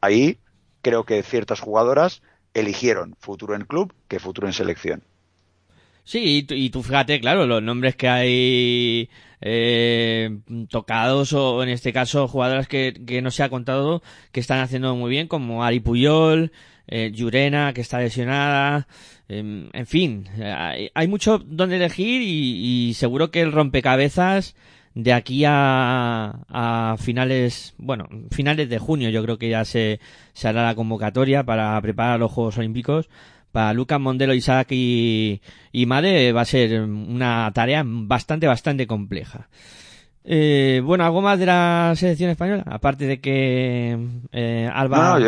[0.00, 0.38] Ahí
[0.82, 2.22] creo que ciertas jugadoras
[2.54, 5.02] eligieron futuro en club que futuro en selección.
[6.04, 9.10] Sí, y tú, fíjate, claro, los nombres que hay
[9.40, 14.60] eh, tocados o en este caso jugadoras que, que, no se ha contado que están
[14.60, 16.52] haciendo muy bien como Ari Puyol,
[16.88, 18.88] eh, Llurena que está lesionada,
[19.28, 24.56] em, en fin, hay, hay, mucho donde elegir y, y, seguro que el rompecabezas
[24.94, 30.00] de aquí a, a finales, bueno, finales de junio yo creo que ya se,
[30.32, 33.08] se hará la convocatoria para preparar los Juegos Olímpicos
[33.52, 35.40] para Lucas Mondelo, Isaac y,
[35.72, 39.48] y Made va a ser una tarea bastante, bastante compleja.
[40.24, 42.64] Eh, bueno, ¿algo más de la selección española?
[42.66, 43.98] Aparte de que
[44.32, 45.18] eh, Alba...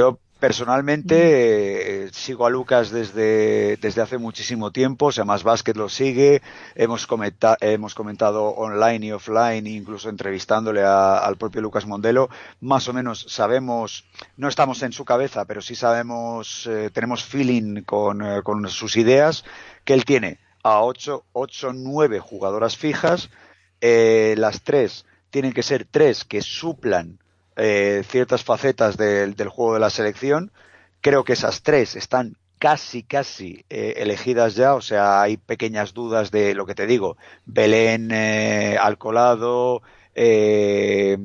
[0.42, 5.88] Personalmente eh, sigo a Lucas desde, desde hace muchísimo tiempo, o sea, más básquet lo
[5.88, 6.42] sigue,
[6.74, 12.28] hemos, comenta, hemos comentado online y offline, incluso entrevistándole al propio Lucas Mondelo,
[12.61, 14.05] más o menos sabemos,
[14.37, 18.96] no estamos en su cabeza, pero sí sabemos, eh, tenemos feeling con, eh, con sus
[18.96, 19.44] ideas,
[19.85, 23.31] que él tiene a 8, 8 9 jugadoras fijas,
[23.81, 27.21] las tres tienen que ser tres que suplan
[27.56, 30.52] eh, ciertas facetas del, juego de la selección.
[31.00, 36.30] Creo que esas tres están casi, casi eh, elegidas ya, o sea, hay pequeñas dudas
[36.30, 39.82] de lo que te digo, Belén eh, Alcolado,
[40.14, 41.18] eh,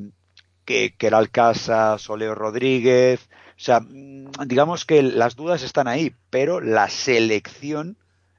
[0.66, 6.60] que era Alcasa, Soleo Rodríguez, o sea, mm, digamos que las dudas están ahí, pero
[6.60, 7.98] la selección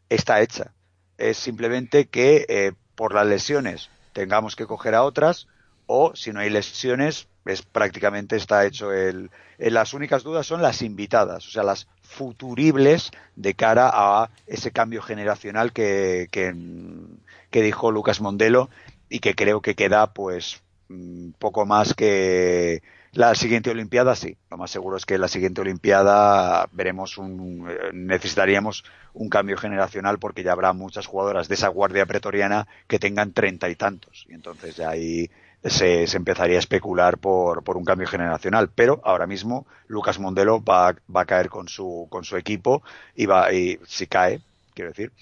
[0.08, 0.74] está hecha.
[1.18, 5.46] Es simplemente que por las lesiones tengamos que coger a otras
[5.88, 10.82] o si no hay lesiones es prácticamente está hecho el, las únicas dudas son las
[10.82, 18.20] invitadas, o sea, las futuribles de cara a ese cambio generacional que, que, dijo Lucas
[18.20, 18.68] Mondelo
[19.08, 24.36] y que creo que queda pues mm, poco más que la siguiente Olimpiada, sí.
[24.50, 30.18] Lo más seguro es que la siguiente Olimpiada veremos un, eh, necesitaríamos un cambio generacional
[30.18, 34.26] porque ya habrá muchas jugadoras de esa guardia pretoriana que tengan treinta y tantos.
[34.28, 35.30] Y entonces ya ahí
[35.64, 38.70] se, empezaría a especular por, por, un cambio generacional.
[38.74, 42.82] Pero ahora mismo Lucas Mondelo va, va a caer con su, con su equipo
[43.14, 44.40] y va, y si cae,
[44.74, 45.12] quiero decir,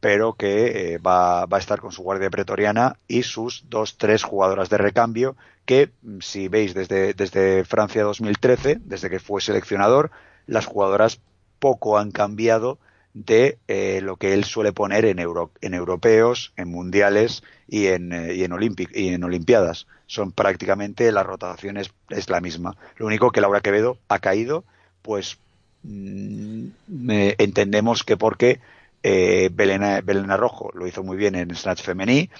[0.00, 4.24] pero que eh, va, va, a estar con su guardia pretoriana y sus dos, tres
[4.24, 10.10] jugadoras de recambio que, mm, si veis desde, desde Francia 2013, desde que fue seleccionador,
[10.46, 11.20] las jugadoras
[11.60, 12.78] poco han cambiado
[13.14, 18.34] de eh, lo que él suele poner en, en europeos, en mundiales y en, eh,
[18.34, 18.44] y,
[19.08, 19.86] en olimpiadas.
[20.06, 22.76] Son prácticamente las rotaciones es la misma.
[22.96, 24.64] Lo único que Laura Quevedo ha caído,
[25.02, 25.38] pues
[25.82, 26.66] mm,
[27.38, 28.60] entendemos que porque
[29.02, 32.30] eh, Belena, Belena, Rojo lo hizo muy bien en Snatch Femení,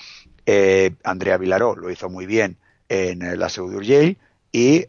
[1.04, 2.56] Andrea Vilaró lo hizo muy bien
[2.88, 4.16] en la Seudur Yale
[4.50, 4.86] y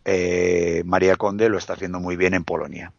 [0.84, 2.92] María Conde lo está haciendo muy bien en Polonia.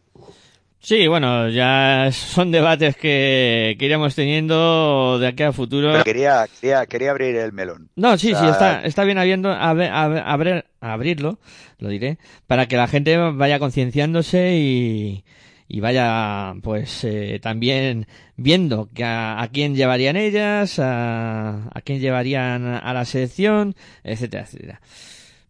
[0.85, 5.91] Sí, bueno, ya son debates que, que iremos teniendo de aquí a futuro.
[5.91, 7.89] Pero quería, quería, quería abrir el melón.
[7.95, 11.39] No, sí, sí, está, está bien abriendo, abrirlo,
[11.79, 15.23] lo diré, para que la gente vaya concienciándose y,
[15.67, 21.99] y vaya, pues, eh, también viendo que a, a, quién llevarían ellas, a, a quién
[21.99, 24.81] llevarían a la selección, etcétera, etcétera.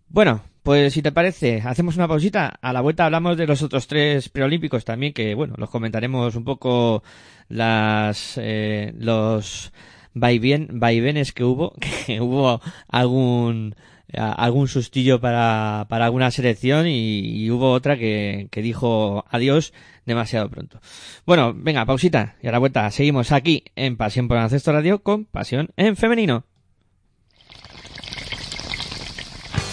[0.07, 2.57] Bueno, pues si te parece, hacemos una pausita.
[2.59, 6.43] A la vuelta hablamos de los otros tres preolímpicos también, que bueno, los comentaremos un
[6.43, 7.03] poco
[7.49, 9.71] las eh, los
[10.15, 11.75] vaivenes que hubo,
[12.07, 13.75] que hubo algún
[14.17, 19.71] algún sustillo para, para alguna selección y, hubo otra que, que dijo adiós
[20.07, 20.79] demasiado pronto.
[21.27, 25.25] Bueno, venga, pausita y a la vuelta seguimos aquí en Pasión por Ancesto Radio con
[25.25, 26.45] Pasión en Femenino.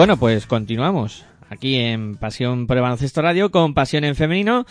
[0.00, 4.64] Bueno, pues continuamos aquí en Pasión por el Baloncesto Radio con Pasión en Femenino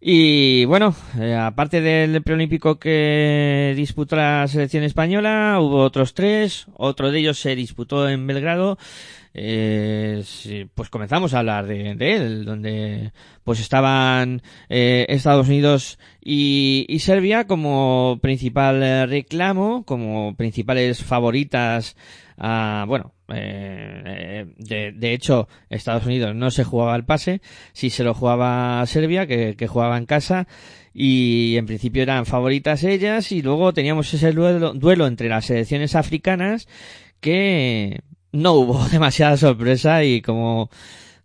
[0.00, 7.12] Y bueno, eh, aparte del preolímpico que disputó la selección española, hubo otros tres, otro
[7.12, 8.76] de ellos se disputó en Belgrado.
[9.36, 10.22] Eh,
[10.74, 13.12] pues comenzamos a hablar de, de él, donde
[13.42, 21.96] pues estaban eh, Estados Unidos y, y Serbia como principal eh, reclamo, como principales favoritas
[22.38, 27.40] a, bueno, eh, de, de hecho, Estados Unidos no se jugaba el pase,
[27.72, 30.46] sí se lo jugaba Serbia, que, que jugaba en casa,
[30.92, 35.94] y en principio eran favoritas ellas, y luego teníamos ese duelo, duelo entre las selecciones
[35.96, 36.68] africanas,
[37.20, 38.00] que
[38.34, 40.68] no hubo demasiada sorpresa, y como,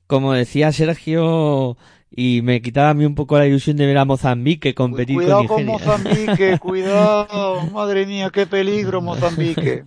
[0.08, 1.78] como decía Sergio,
[2.12, 5.46] y me quitaba a mí un poco la ilusión de ver a Mozambique competir cuidado
[5.46, 5.96] con con Nigeria.
[5.98, 9.86] Mozambique, cuidado, madre mía, qué peligro Mozambique.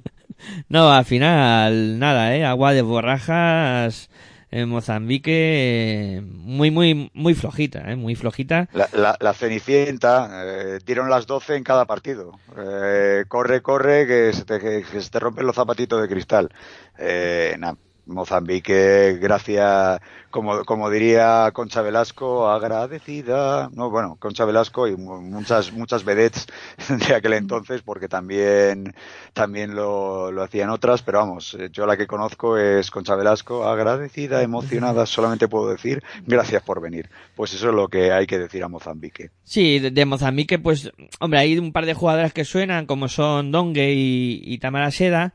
[0.69, 2.45] No, al final, nada, ¿eh?
[2.45, 4.11] Agua de borrajas
[4.53, 7.97] en Mozambique, eh, muy, muy, muy flojita, ¿eh?
[7.97, 8.69] Muy flojita.
[8.93, 12.39] La, Cenicienta, eh, dieron las 12 en cada partido.
[12.59, 16.51] Eh, corre, corre, que se, te, que, que se te rompen los zapatitos de cristal.
[16.99, 17.75] Eh, nah,
[18.07, 20.01] Mozambique, gracias,
[20.31, 23.71] como, como diría Concha Velasco, agradecida.
[23.75, 26.47] No, bueno, Concha Velasco y mu- muchas, muchas vedettes
[27.09, 28.95] de aquel entonces, porque también,
[29.33, 33.65] también lo, lo hacían otras, pero vamos, eh, yo la que conozco es Concha Velasco,
[33.69, 37.09] agradecida, emocionada, solamente puedo decir gracias por venir.
[37.37, 39.31] Pues eso es lo que hay que decir a Mozambique.
[39.45, 40.91] Sí, de, de Mozambique, pues,
[41.21, 45.33] hombre, hay un par de jugadoras que suenan, como son Dongue y, y Tamara Seda.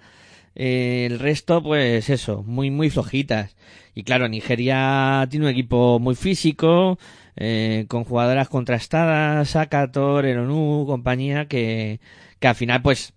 [0.60, 3.56] Eh, el resto, pues eso, muy, muy flojitas.
[3.94, 6.98] Y claro, Nigeria tiene un equipo muy físico,
[7.36, 12.00] eh, con jugadoras contrastadas, Akator, Eronu, compañía, que,
[12.40, 13.14] que al final, pues,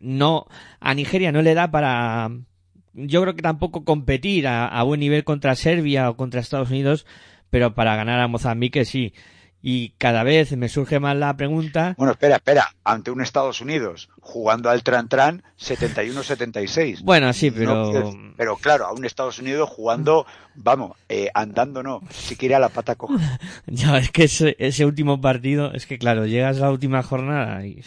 [0.00, 0.46] no,
[0.80, 2.30] a Nigeria no le da para,
[2.92, 7.06] yo creo que tampoco competir a, a buen nivel contra Serbia o contra Estados Unidos,
[7.50, 9.14] pero para ganar a Mozambique sí.
[9.64, 11.94] Y cada vez me surge más la pregunta.
[11.96, 17.02] Bueno, espera, espera, ante un Estados Unidos jugando al Tran Tran 71-76.
[17.02, 17.90] Bueno, sí, No pero.
[17.90, 22.58] quiero- pero claro, a un Estados Unidos jugando, vamos, eh, andando no, si quiere a
[22.58, 23.38] la pata coja.
[23.66, 27.64] Ya, es que ese, ese último partido, es que claro, llegas a la última jornada
[27.64, 27.80] y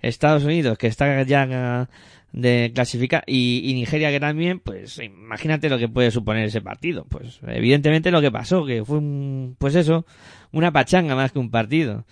[0.00, 1.88] Estados Unidos, que está ya
[2.36, 7.06] de clasificar, y, y Nigeria que también, pues imagínate lo que puede suponer ese partido.
[7.08, 10.04] Pues evidentemente lo que pasó, que fue un, pues eso,
[10.50, 12.06] una pachanga más que un partido.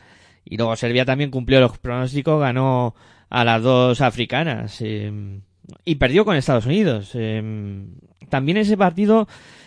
[0.44, 2.94] Y luego Serbia también cumplió los pronósticos, ganó
[3.30, 5.40] a las dos africanas eh,
[5.84, 7.10] y perdió con Estados Unidos.
[7.14, 7.42] Eh,
[8.28, 9.26] también ese partido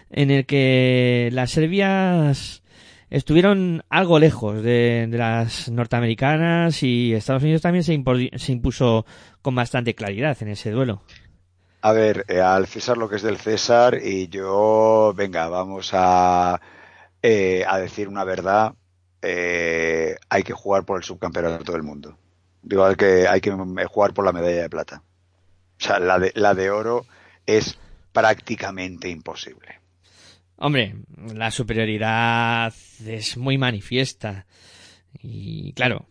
[0.10, 2.64] en el que las serbias
[3.10, 9.06] estuvieron algo lejos de, de las norteamericanas y Estados Unidos también se, impo- se impuso
[9.46, 11.04] con bastante claridad en ese duelo.
[11.82, 16.60] A ver, eh, al César lo que es del César y yo, venga, vamos a,
[17.22, 18.74] eh, a decir una verdad.
[19.22, 22.18] Eh, hay que jugar por el subcampeonato del mundo.
[22.64, 23.52] Digo, hay que, hay que
[23.86, 25.04] jugar por la medalla de plata.
[25.80, 27.06] O sea, la de, la de oro
[27.46, 27.78] es
[28.14, 29.80] prácticamente imposible.
[30.56, 30.96] Hombre,
[31.36, 32.74] la superioridad
[33.06, 34.48] es muy manifiesta.
[35.22, 36.08] Y claro,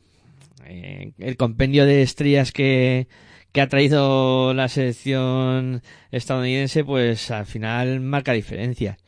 [0.67, 3.09] eh, el compendio de estrellas que,
[3.53, 8.99] que ha traído la selección estadounidense, pues al final marca diferencias.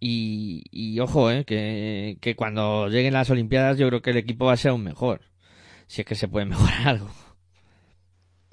[0.00, 4.46] Y, y ojo, eh, que, que cuando lleguen las Olimpiadas yo creo que el equipo
[4.46, 5.20] va a ser aún mejor.
[5.86, 7.10] Si es que se puede mejorar algo.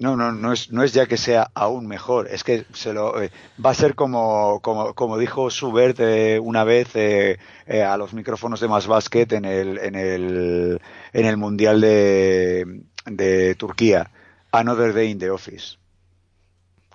[0.00, 3.20] No, no, no es, no es ya que sea aún mejor, es que se lo,
[3.20, 3.32] eh,
[3.64, 8.12] va a ser como, como, como dijo Subert eh, una vez eh, eh, a los
[8.14, 10.80] micrófonos de Más Basket en el, en el,
[11.12, 14.08] en el Mundial de, de Turquía,
[14.52, 15.78] Another Day in the Office.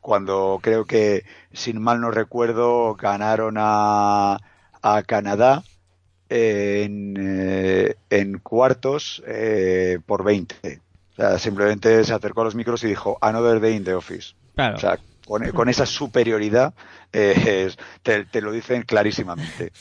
[0.02, 4.38] Cuando creo que, sin mal no recuerdo, ganaron a,
[4.82, 5.64] a Canadá
[6.30, 9.24] en, en cuartos
[10.06, 10.83] por 20.
[11.14, 14.34] O sea, simplemente se acercó a los micros y dijo, Another day in the office.
[14.56, 14.78] Claro.
[14.78, 16.74] O sea, con, con esa superioridad
[17.12, 19.72] eh, es- te, te lo dicen clarísimamente.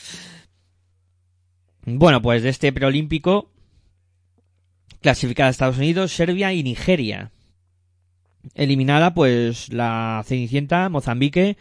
[1.85, 3.49] Bueno, pues de este preolímpico
[5.01, 7.31] clasificada Estados Unidos, Serbia y Nigeria.
[8.55, 11.57] Eliminada pues la Cenicienta, Mozambique,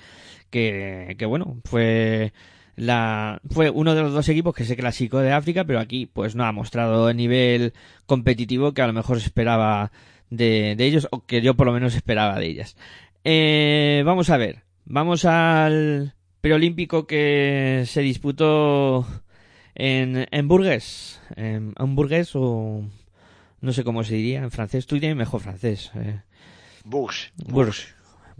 [0.50, 2.32] que, que bueno, fue
[2.76, 6.34] la fue uno de los dos equipos que se clasificó de África, pero aquí pues
[6.34, 7.74] no ha mostrado el nivel
[8.06, 9.92] competitivo que a lo mejor se esperaba
[10.30, 12.76] de, de ellos, o que yo por lo menos esperaba de ellas.
[13.24, 19.06] Eh, vamos a ver, vamos al preolímpico que se disputó
[19.74, 22.84] en, en Burgues, en Hamburgues o
[23.60, 24.86] no sé cómo se diría en francés.
[24.86, 25.92] Tú tienes mejor francés.
[25.94, 26.20] Eh.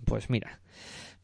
[0.05, 0.62] Pues mira.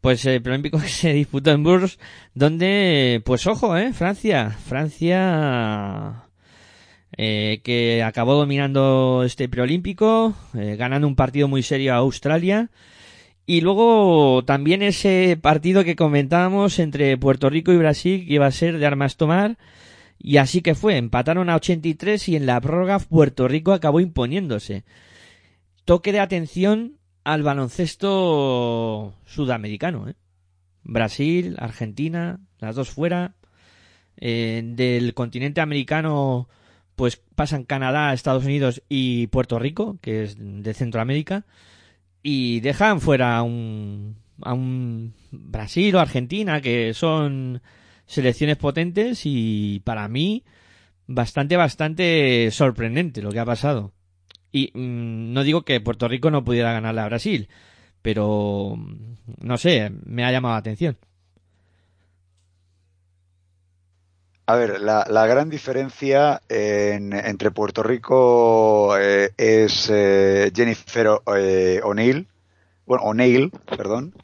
[0.01, 1.99] Pues el preolímpico que se disputó en Bourges,
[2.35, 6.29] donde, pues ojo, eh, Francia, Francia
[7.17, 12.71] eh, que acabó dominando este preolímpico, eh, ganando un partido muy serio a Australia.
[13.47, 18.53] Y luego también ese partido que comentábamos entre Puerto Rico y Brasil, que iba a
[18.53, 19.59] ser de armas tomar.
[20.19, 24.85] Y así que fue, empataron a 83 y en la prórroga Puerto Rico acabó imponiéndose.
[25.85, 26.98] Toque de atención
[27.29, 30.09] al baloncesto sudamericano.
[30.09, 30.15] ¿eh?
[30.83, 33.35] Brasil, Argentina, las dos fuera.
[34.17, 36.49] Eh, del continente americano,
[36.97, 41.45] pues pasan Canadá, Estados Unidos y Puerto Rico, que es de Centroamérica.
[42.23, 47.61] Y dejan fuera a un, a un Brasil o Argentina, que son
[48.07, 50.45] selecciones potentes y para mí
[51.07, 53.93] bastante, bastante sorprendente lo que ha pasado.
[54.53, 57.49] Y mm, no digo que Puerto Rico no pudiera ganarle a Brasil,
[58.03, 58.77] pero
[59.41, 60.99] no sé, me ha llamado la atención.
[64.47, 71.81] A ver, la, la gran diferencia en, entre Puerto Rico eh, es eh, Jennifer eh,
[71.85, 72.27] O'Neill,
[72.87, 74.15] bueno, O'Neill, perdón,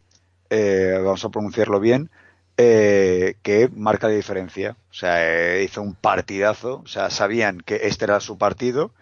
[0.50, 2.10] eh, vamos a pronunciarlo bien,
[2.56, 4.76] eh, que marca la diferencia.
[4.90, 8.92] O sea, hizo un partidazo, o sea, sabían que este era su partido,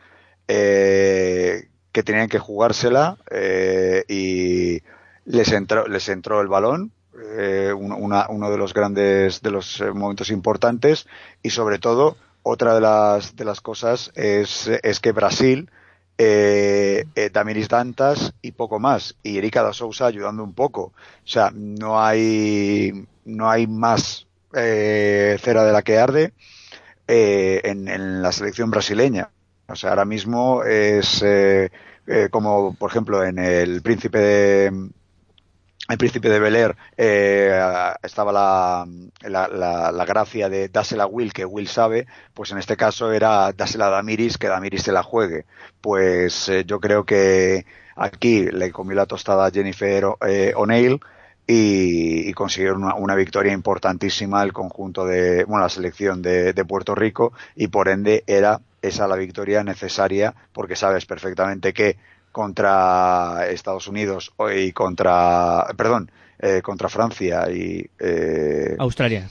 [0.48, 4.82] eh, que tenían que jugársela eh, y
[5.24, 6.92] les entró, les entró el balón,
[7.36, 11.06] eh, una, uno de los grandes, de los eh, momentos importantes
[11.42, 15.70] y sobre todo otra de las, de las cosas es, es que Brasil
[16.18, 20.82] eh, eh, Damiris Dantas y poco más y Erika da Sousa ayudando un poco.
[20.82, 20.92] O
[21.26, 26.32] sea no hay no hay más eh, cera de la que arde
[27.08, 29.30] eh, en, en, la selección brasileña
[29.72, 31.70] o sea ahora mismo es eh,
[32.06, 34.90] eh, como por ejemplo en el príncipe de
[35.88, 37.60] el príncipe de Bel Air eh,
[38.02, 38.86] estaba la,
[39.22, 43.12] la, la, la, gracia de dásela a Will, que Will sabe, pues en este caso
[43.12, 45.44] era dásela a Damiris, que Damiris se la juegue.
[45.80, 47.66] Pues eh, yo creo que
[47.96, 51.00] aquí le comió la tostada a Jennifer eh, O'Neill
[51.46, 57.32] y, consiguieron una, una, victoria importantísima el conjunto de, bueno, la selección de Puerto Rico
[57.56, 61.96] y por ende era esa la victoria necesaria porque sabes perfectamente que
[62.32, 69.28] contra Estados Unidos y contra, perdón, eh, contra Francia y eh, Australia.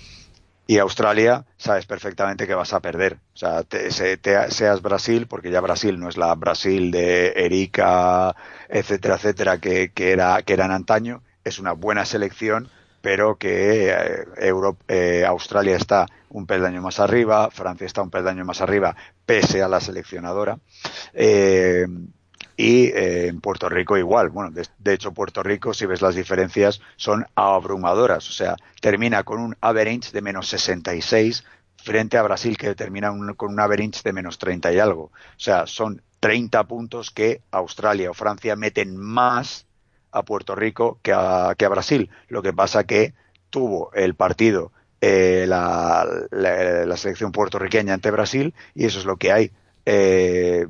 [0.68, 3.18] Y Australia, sabes perfectamente que vas a perder.
[3.34, 8.34] O sea, te, te, seas Brasil, porque ya Brasil no es la Brasil de Erika,
[8.70, 11.24] etcétera, etcétera, que, que, era, que eran antaño.
[11.44, 12.70] Es una buena selección,
[13.02, 18.46] pero que eh, Europa, eh, Australia está un peldaño más arriba, Francia está un peldaño
[18.46, 18.96] más arriba,
[19.26, 20.60] pese a la seleccionadora.
[21.14, 21.88] Eh,
[22.56, 24.30] y en Puerto Rico igual.
[24.30, 28.30] Bueno, de, hecho Puerto Rico, si ves las diferencias, son abrumadoras.
[28.30, 31.44] O sea, termina con un average de menos 66
[31.78, 35.06] frente a Brasil que termina con un average de menos 30 y algo.
[35.06, 39.66] O sea, son 30 puntos que Australia o Francia meten más
[40.12, 42.10] a Puerto Rico que a, que a Brasil.
[42.28, 43.14] Lo que pasa que
[43.50, 49.32] tuvo el partido eh, la, la, selección puertorriqueña ante Brasil y eso es lo que
[49.32, 49.52] hay.
[49.86, 50.68] Eh,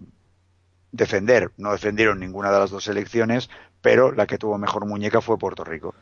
[0.91, 1.51] defender.
[1.57, 3.49] No defendieron ninguna de las dos selecciones,
[3.81, 5.95] pero la que tuvo mejor muñeca fue Puerto Rico.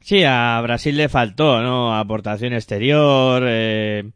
[0.00, 1.96] Sí, a Brasil le faltó, ¿no?
[1.96, 4.10] Aportación exterior, eh,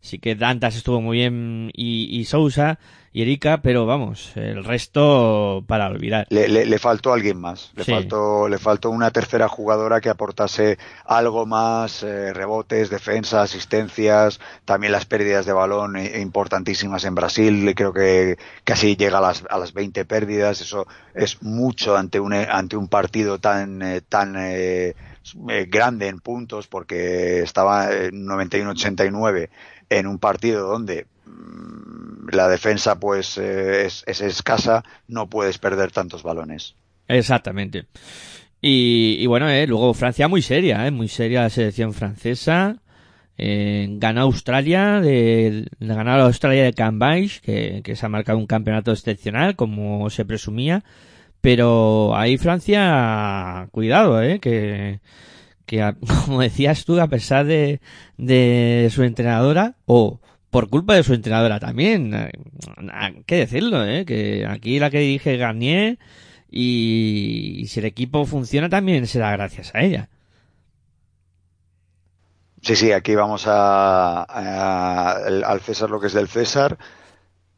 [0.00, 2.78] sí que Dantas estuvo muy bien y Sousa
[3.12, 6.28] y Erika, pero vamos, el resto para olvidar.
[6.30, 7.90] Le, le, le faltó alguien más, le sí.
[7.90, 14.92] faltó, le faltó una tercera jugadora que aportase algo más, eh, rebotes, defensa, asistencias, también
[14.92, 19.72] las pérdidas de balón importantísimas en Brasil, creo que casi llega a las, a las
[19.72, 24.94] 20 pérdidas, eso es mucho ante un, ante un partido tan, eh, tan eh,
[25.66, 29.48] grande en puntos, porque estaba en 91-89
[29.88, 31.06] en un partido donde
[32.30, 36.74] la defensa pues eh, es, es, escasa, no puedes perder tantos balones.
[37.08, 37.86] Exactamente.
[38.62, 42.76] Y, bueno, eh, luego Francia muy seria, eh, muy seria la selección francesa.
[43.42, 49.56] Ganó Australia, de, ganar a Australia de Cambridge, que, se ha marcado un campeonato excepcional,
[49.56, 50.84] como se presumía.
[51.40, 55.00] Pero ahí Francia, cuidado, eh, que,
[55.66, 55.94] que
[56.26, 57.80] como decías tú, a pesar de,
[58.18, 60.20] de su entrenadora, o
[60.50, 62.14] por culpa de su entrenadora también.
[62.92, 64.04] Hay que decirlo, ¿eh?
[64.04, 65.98] Que aquí la que dije Garnier
[66.50, 70.08] y, si el equipo funciona también será gracias a ella.
[72.62, 76.76] Sí, sí, aquí vamos a, a, al César lo que es del César.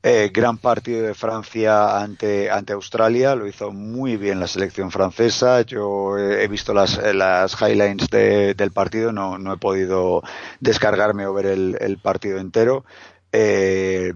[0.05, 5.63] Eh, gran partido de Francia ante, ante Australia, lo hizo muy bien la selección francesa.
[5.63, 10.23] Yo he visto las, las highlights de, del partido, no, no he podido
[10.59, 12.85] descargarme o ver el, el partido entero.
[13.31, 14.13] Eh,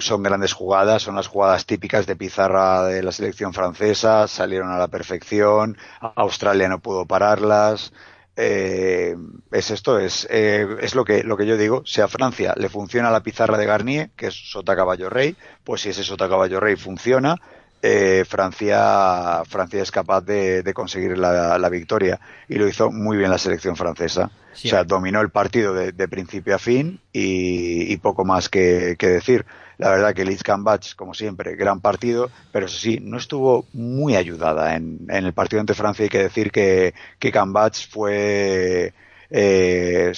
[0.00, 4.78] son grandes jugadas, son las jugadas típicas de pizarra de la selección francesa, salieron a
[4.78, 7.92] la perfección, Australia no pudo pararlas.
[8.38, 9.16] Eh,
[9.50, 11.82] es esto, es, eh, es lo que, lo que yo digo.
[11.86, 15.80] Si a Francia le funciona la pizarra de Garnier, que es Sota Caballo Rey, pues
[15.80, 17.36] si ese Sota Caballo Rey funciona,
[17.82, 23.38] eh, Francia, Francia es capaz de, conseguir la, victoria y lo hizo muy bien la
[23.38, 24.30] selección francesa.
[24.52, 29.46] o sea, dominó el partido de, principio a fin y, poco más que, decir.
[29.78, 34.16] La verdad que Liz Cambach, como siempre, gran partido, pero eso sí, no estuvo muy
[34.16, 36.04] ayudada en, el partido ante Francia.
[36.04, 38.94] Hay que decir que, que Cambach fue,
[39.30, 40.12] eh,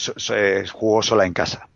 [0.73, 1.69] jugó sola en casa.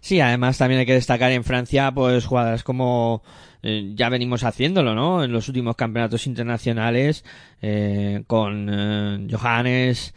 [0.00, 3.22] Sí, además también hay que destacar en Francia, pues jugadoras como
[3.68, 5.24] eh, ya venimos haciéndolo, ¿no?
[5.24, 7.24] En los últimos campeonatos internacionales,
[7.60, 10.14] eh, con eh, Johannes,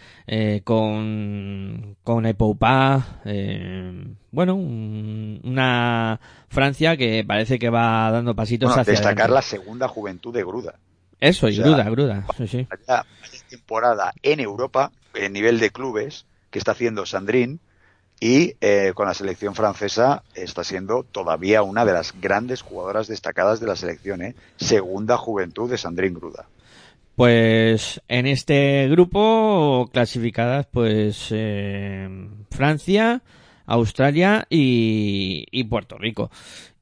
[0.63, 3.21] con, con Epoupa,
[4.29, 10.43] bueno, una Francia que parece que va dando pasitos hacia destacar la segunda juventud de
[10.43, 10.75] Gruda.
[11.19, 12.67] Eso, y Gruda, Gruda, sí, sí.
[13.49, 17.57] temporada en Europa, en nivel de clubes, que está haciendo Sandrine,
[18.19, 23.59] y eh, con la selección francesa está siendo todavía una de las grandes jugadoras destacadas
[23.59, 24.35] de la selección, ¿eh?
[24.57, 26.47] segunda juventud de Sandrine Gruda.
[27.15, 32.09] Pues en este grupo clasificadas pues eh,
[32.51, 33.21] Francia,
[33.65, 36.31] Australia y, y Puerto Rico.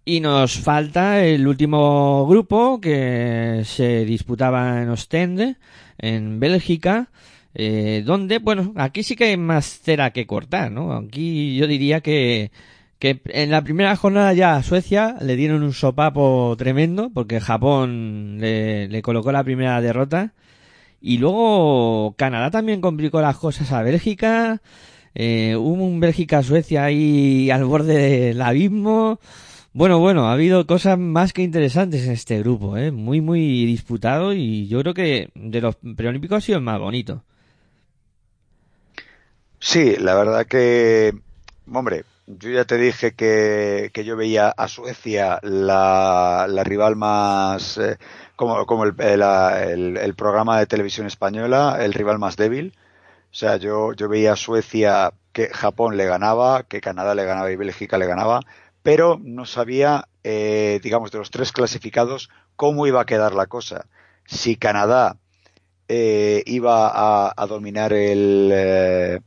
[0.06, 5.58] Y nos falta el último grupo que se disputaba en Ostende,
[5.98, 7.10] en Bélgica,
[7.54, 10.94] eh, donde, bueno, aquí sí que hay más cera que cortar, ¿no?
[10.94, 12.52] Aquí yo diría que,
[13.00, 18.38] que en la primera jornada ya a Suecia le dieron un sopapo tremendo, porque Japón
[18.40, 20.34] le, le colocó la primera derrota.
[21.02, 24.62] Y luego Canadá también complicó las cosas a Bélgica.
[25.16, 29.20] Eh, hubo un Bélgica-Suecia ahí al borde del abismo.
[29.74, 32.92] Bueno, bueno, ha habido cosas más que interesantes en este grupo, ¿eh?
[32.92, 37.24] Muy, muy disputado y yo creo que de los preolímpicos ha sido el más bonito.
[39.60, 41.14] Sí, la verdad que,
[41.72, 47.78] hombre, yo ya te dije que, que yo veía a Suecia la, la rival más,
[47.78, 47.98] eh,
[48.36, 52.74] como, como el, el, el, programa de televisión española, el rival más débil.
[53.32, 57.52] O sea, yo, yo veía a Suecia que Japón le ganaba, que Canadá le ganaba
[57.52, 58.42] y Bélgica le ganaba,
[58.84, 63.88] pero no sabía, eh, digamos, de los tres clasificados, cómo iba a quedar la cosa.
[64.26, 65.18] Si Canadá
[65.88, 69.20] eh, iba a, a, dominar el, eh,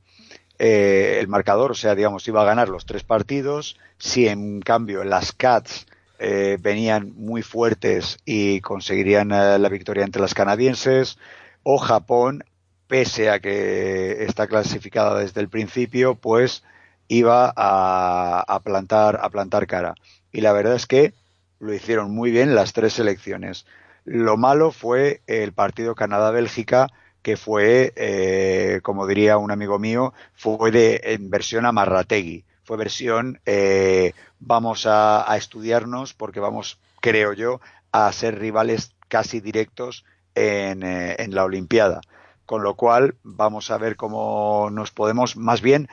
[0.62, 3.78] eh, el marcador, o sea, digamos, iba a ganar los tres partidos.
[3.96, 5.86] Si en cambio las Cats
[6.18, 11.16] eh, venían muy fuertes y conseguirían eh, la victoria entre las canadienses,
[11.62, 12.44] o Japón,
[12.88, 16.62] pese a que está clasificada desde el principio, pues
[17.08, 19.94] iba a, a, plantar, a plantar cara.
[20.30, 21.14] Y la verdad es que
[21.58, 23.64] lo hicieron muy bien las tres selecciones.
[24.04, 26.88] Lo malo fue el partido Canadá-Bélgica,
[27.22, 32.44] que fue, eh, como diría un amigo mío, fue de en versión amarrategui.
[32.64, 37.60] Fue versión, eh, vamos a, estudiarnos porque vamos, creo yo,
[37.92, 40.04] a ser rivales casi directos
[40.34, 42.00] en, eh, en la Olimpiada.
[42.46, 45.88] Con lo cual, vamos a ver cómo nos podemos, más bien,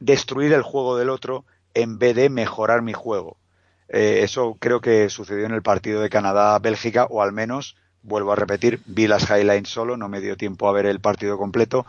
[0.00, 1.44] destruir el juego del otro
[1.74, 3.36] en vez de mejorar mi juego.
[3.88, 7.76] eso creo que sucedió en el partido de Canadá-Bélgica, o al menos
[8.06, 11.36] vuelvo a repetir, vi las highlights solo, no me dio tiempo a ver el partido
[11.36, 11.86] completo.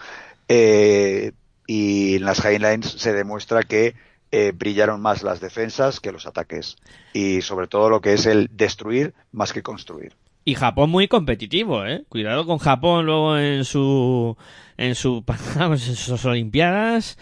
[0.50, 1.32] Eh,
[1.68, 3.96] y en las highlights se demuestra que
[4.32, 6.78] eh, brillaron más las defensas que los ataques.
[7.14, 10.14] Y sobre todo lo que es el destruir más que construir.
[10.44, 12.06] Y Japón muy competitivo, ¿eh?
[12.08, 14.38] Cuidado con Japón luego en su
[14.78, 15.24] en su
[15.60, 17.18] en sus olimpiadas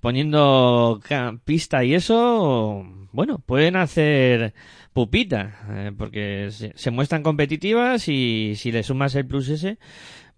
[0.00, 1.00] poniendo
[1.44, 4.54] pista y eso, bueno, pueden hacer
[4.92, 9.78] pupita, eh, porque se, muestran competitivas y si le sumas el plus ese,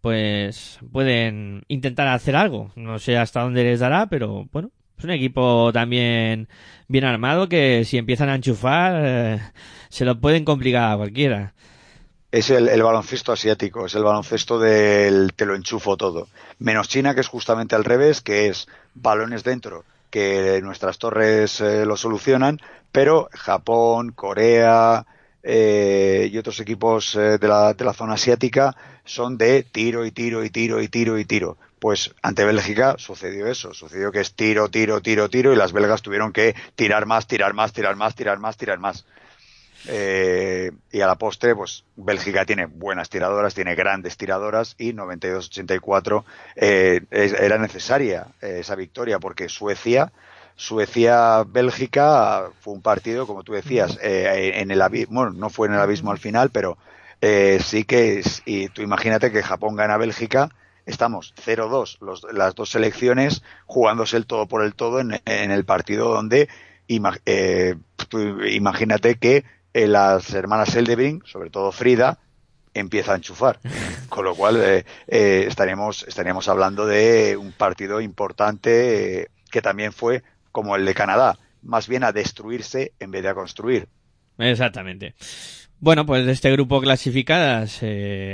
[0.01, 2.73] pues pueden intentar hacer algo.
[2.77, 6.49] No sé hasta dónde les dará, pero bueno, es un equipo también
[6.89, 9.41] bien armado que si empiezan a enchufar eh,
[9.89, 11.55] se lo pueden complicar a cualquiera.
[12.33, 16.29] Es el, baloncesto asiático, es el baloncesto del te lo enchufo todo.
[16.59, 21.85] Menos China, que es justamente al revés, que es balones dentro, que nuestras torres eh,
[21.85, 22.59] lo solucionan,
[22.91, 25.05] pero Japón, Corea
[25.43, 28.75] eh, y otros equipos eh, de, la, de la zona asiática
[29.05, 31.59] son de tiro y tiro y tiro y tiro y tiro.
[31.79, 36.01] Pues ante Bélgica sucedió eso, sucedió que es tiro, tiro, tiro, tiro y las belgas
[36.01, 39.05] tuvieron que tirar más, tirar más, tirar más, tirar más, tirar más.
[39.89, 46.25] Eh, y a la postre, pues Bélgica tiene buenas tiradoras, tiene grandes tiradoras y 92-84
[46.57, 50.13] eh, era necesaria eh, esa victoria porque Suecia
[50.57, 55.75] Suecia-Bélgica fue un partido, como tú decías, eh, en el abismo, bueno, no fue en
[55.75, 56.79] el abismo al final, pero
[57.21, 60.51] eh, sí que, es, y tú imagínate que Japón gana Bélgica,
[60.87, 61.99] estamos 0-2,
[62.33, 66.49] las dos selecciones jugándose el todo por el todo en, el partido donde
[66.89, 67.77] eh,
[68.49, 69.45] imagínate que
[69.75, 72.19] eh, las hermanas Eldebring, sobre todo Frida,
[72.75, 73.59] empieza a enchufar.
[74.09, 80.23] Con lo cual eh, eh, estaríamos, estaríamos hablando de un partido importante que también fue
[80.51, 83.89] como el de Canadá, más bien a destruirse en vez de a construir.
[84.39, 85.15] Exactamente.
[85.79, 87.81] Bueno, pues de este grupo clasificadas,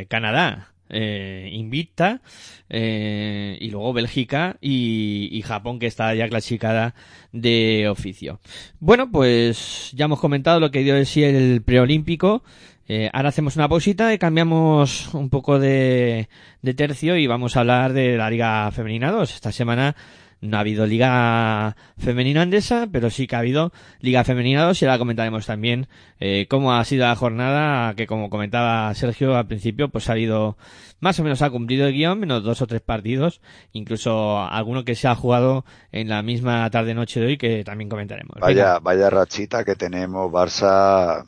[0.09, 2.21] Canadá, eh, invicta
[2.69, 6.95] eh, y luego Bélgica y, Japón que está ya clasificada
[7.33, 8.41] de oficio.
[8.81, 12.43] Bueno, pues ya hemos comentado lo que dio de sí el preolímpico.
[12.87, 16.29] Eh, ahora hacemos una pausita y cambiamos un poco de,
[16.63, 19.35] de tercio y vamos a hablar de la Liga Femenina 2.
[19.35, 19.95] Esta semana
[20.41, 24.85] no ha habido Liga Femenina Andesa, pero sí que ha habido Liga Femenina 2 y
[24.85, 25.89] ahora comentaremos también
[26.21, 30.57] eh, cómo ha sido la jornada, que como comentaba Sergio al principio, pues ha habido
[31.01, 33.41] más o menos ha cumplido el guion, menos dos o tres partidos,
[33.73, 38.37] incluso alguno que se ha jugado en la misma tarde-noche de hoy que también comentaremos.
[38.41, 41.25] Vaya, vaya rachita que tenemos, Barça.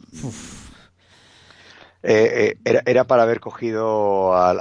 [2.03, 4.59] Eh, era, para haber cogido al,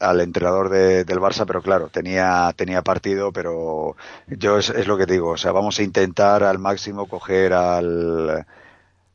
[0.00, 3.96] al, entrenador del Barça, pero claro, tenía, tenía partido, pero
[4.26, 8.44] yo es, lo que digo, o sea, vamos a intentar al máximo coger al...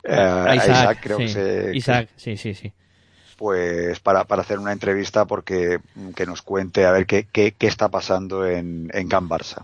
[0.04, 2.72] Eh, Isaac, creo que Isaac, sí, sí, sí.
[3.38, 5.80] Pues para, para hacer una entrevista porque
[6.16, 9.64] que nos cuente a ver qué, qué, qué está pasando en, en Can Barça.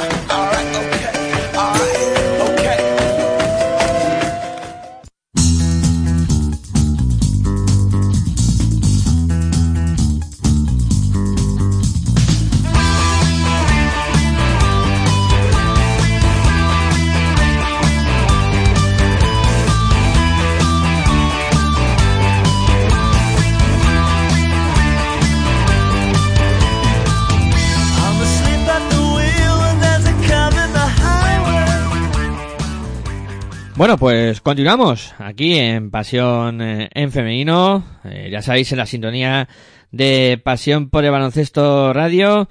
[33.81, 37.83] Bueno, pues continuamos aquí en Pasión eh, en Femenino.
[38.03, 39.49] Eh, ya sabéis, en la sintonía
[39.89, 42.47] de Pasión por el Baloncesto Radio.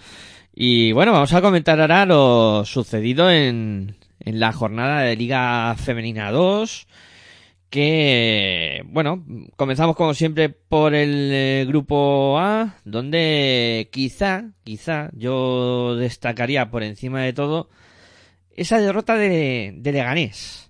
[0.52, 6.32] Y bueno, vamos a comentar ahora lo sucedido en, en la jornada de Liga Femenina
[6.32, 6.88] 2.
[7.70, 9.24] Que, bueno,
[9.54, 17.22] comenzamos como siempre por el eh, grupo A, donde quizá, quizá yo destacaría por encima
[17.22, 17.70] de todo
[18.56, 20.69] esa derrota de, de Leganés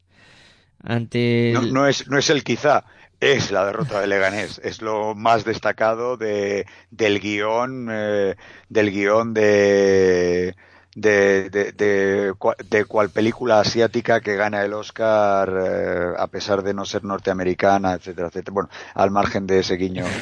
[0.83, 2.85] ante no, es, no es el quizá,
[3.20, 8.37] es la derrota de Leganés, es lo más destacado de, del guion, eh,
[8.68, 10.57] del guion de,
[10.95, 16.85] de, de, de, cual película asiática que gana el Oscar eh, a pesar de no
[16.85, 18.55] ser norteamericana, etcétera, etcétera.
[18.55, 20.05] Bueno, al margen de ese guiño.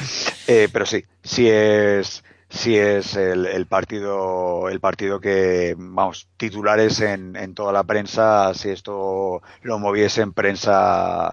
[0.51, 6.99] Eh, pero sí, sí es, sí es el, el, partido el partido que vamos titulares
[7.01, 11.31] en, en toda la prensa si esto lo moviese en prensa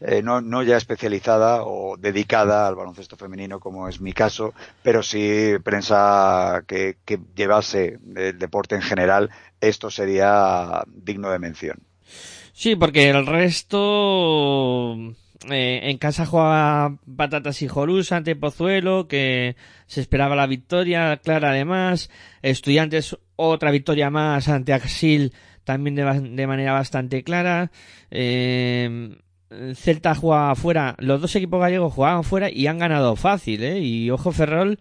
[0.00, 4.52] eh, no, no ya especializada o dedicada al baloncesto femenino como es mi caso
[4.82, 11.78] pero sí prensa que, que llevase el deporte en general esto sería digno de mención.
[12.52, 14.94] Sí porque el resto
[15.50, 21.50] eh, en casa jugaba Patatas y Jorús ante Pozuelo, que se esperaba la victoria, clara
[21.50, 22.10] además.
[22.42, 25.32] Estudiantes, otra victoria más ante Axil,
[25.64, 27.70] también de, manera bastante clara.
[28.10, 29.16] Eh,
[29.74, 33.80] Celta jugaba fuera, los dos equipos gallegos jugaban fuera y han ganado fácil, ¿eh?
[33.80, 34.78] Y ojo Ferrol,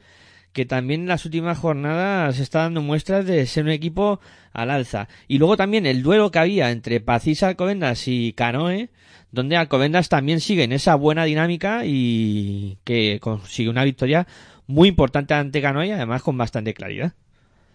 [0.58, 4.20] que también en las últimas jornadas está dando muestras de ser un equipo
[4.54, 5.08] al alza.
[5.28, 8.90] Y luego también el duelo que había entre Pacisa Alcobendas y Canoe,
[9.32, 14.26] donde Alcobendas también sigue en esa buena dinámica y que consigue una victoria
[14.66, 17.14] muy importante ante Canoe, además con bastante claridad.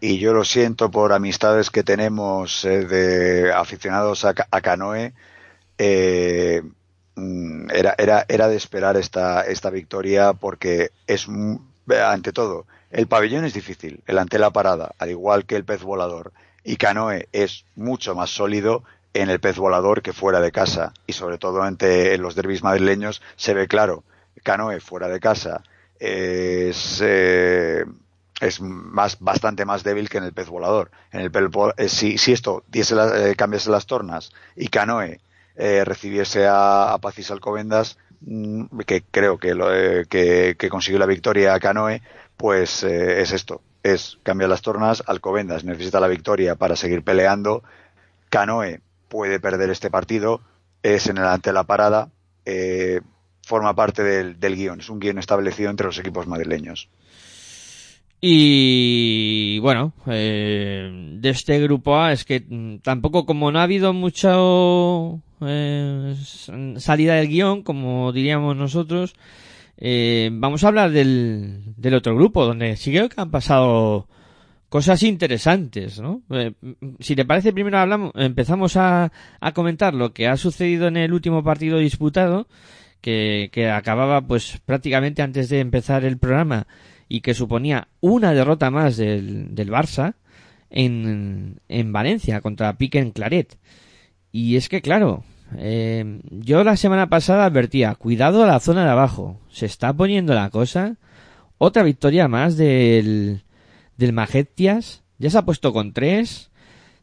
[0.01, 5.13] Y yo lo siento por amistades que tenemos eh, de aficionados a, Canoe.
[5.79, 6.63] Eh,
[7.15, 11.29] mm, era, era, era de esperar esta, esta victoria porque es,
[11.89, 15.83] ante todo, el pabellón es difícil, el ante la parada, al igual que el pez
[15.83, 16.33] volador.
[16.65, 20.93] Y Canoe es mucho más sólido en el pez volador que fuera de casa.
[21.07, 24.05] Y sobre todo ante los derbis madrileños se ve claro.
[24.43, 25.63] Canoe fuera de casa
[25.99, 27.85] es, eh,
[28.41, 30.91] es más, bastante más débil que en el pez volador.
[31.13, 31.31] En el
[31.77, 35.21] eh, si, si, esto diese eh, cambiase las tornas y Canoe
[35.57, 37.99] eh, recibiese a, a Pacis Alcobendas,
[38.87, 39.69] que creo que, lo,
[40.09, 42.03] que, que, consiguió la victoria a Canoe,
[42.37, 47.63] pues es esto, es cambiar las tornas, Alcobendas necesita la victoria para seguir peleando,
[48.31, 50.41] Canoe puede perder este partido,
[50.83, 52.11] es en el ante la parada,
[53.45, 56.89] forma parte del, del guion, es un guion establecido entre los equipos madrileños.
[58.25, 63.93] Y bueno, eh, de este grupo A es que mm, tampoco como no ha habido
[63.93, 64.37] mucha
[65.41, 66.15] eh,
[66.77, 69.15] salida del guion, como diríamos nosotros,
[69.77, 74.07] eh, vamos a hablar del, del otro grupo, donde sí que han pasado
[74.69, 76.23] cosas interesantes, ¿no?
[76.31, 76.53] Eh,
[77.01, 79.11] si te parece, primero hablamos, empezamos a,
[79.41, 82.47] a comentar lo que ha sucedido en el último partido disputado,
[83.01, 86.69] que, que acababa pues prácticamente antes de empezar el programa
[87.13, 90.15] y que suponía una derrota más del, del Barça
[90.71, 93.59] en, en Valencia contra Pique en Claret.
[94.33, 95.23] Y es que, claro,
[95.59, 100.33] eh, yo la semana pasada advertía, cuidado a la zona de abajo, se está poniendo
[100.33, 100.97] la cosa.
[101.59, 103.43] Otra victoria más del,
[103.99, 106.51] del Majetias, ya se ha puesto con tres,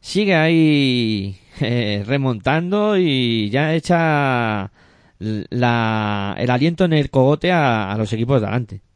[0.00, 4.72] sigue ahí eh, remontando y ya echa
[5.20, 8.89] la, el aliento en el cogote a, a los equipos de adelante.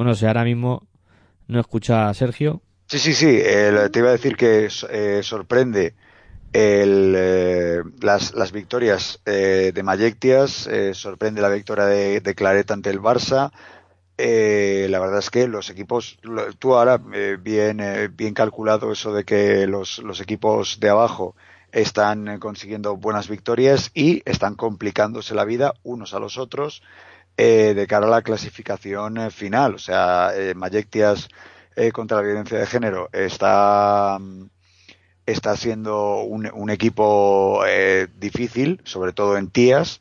[0.00, 0.86] Bueno, si ahora mismo
[1.46, 2.62] no escucha a Sergio.
[2.86, 3.26] Sí, sí, sí.
[3.92, 5.94] te iba a decir que eh, sorprende
[6.54, 13.52] eh, las, victorias eh, de Mayectias, sorprende la victoria de, de, Claret ante el Barça.
[14.16, 16.18] la verdad es que los equipos,
[16.58, 17.82] tú ahora bien,
[18.16, 21.36] bien calculado eso de que los equipos de abajo
[21.72, 26.82] están consiguiendo buenas victorias y están complicándose la vida unos a los otros
[27.36, 29.74] eh, de cara a la clasificación eh, final.
[29.74, 31.28] O sea, eh, Mayectias
[31.94, 34.50] contra la violencia de género está, mm,
[35.24, 37.62] está siendo un, equipo
[38.18, 40.00] difícil, sobre todo en tías.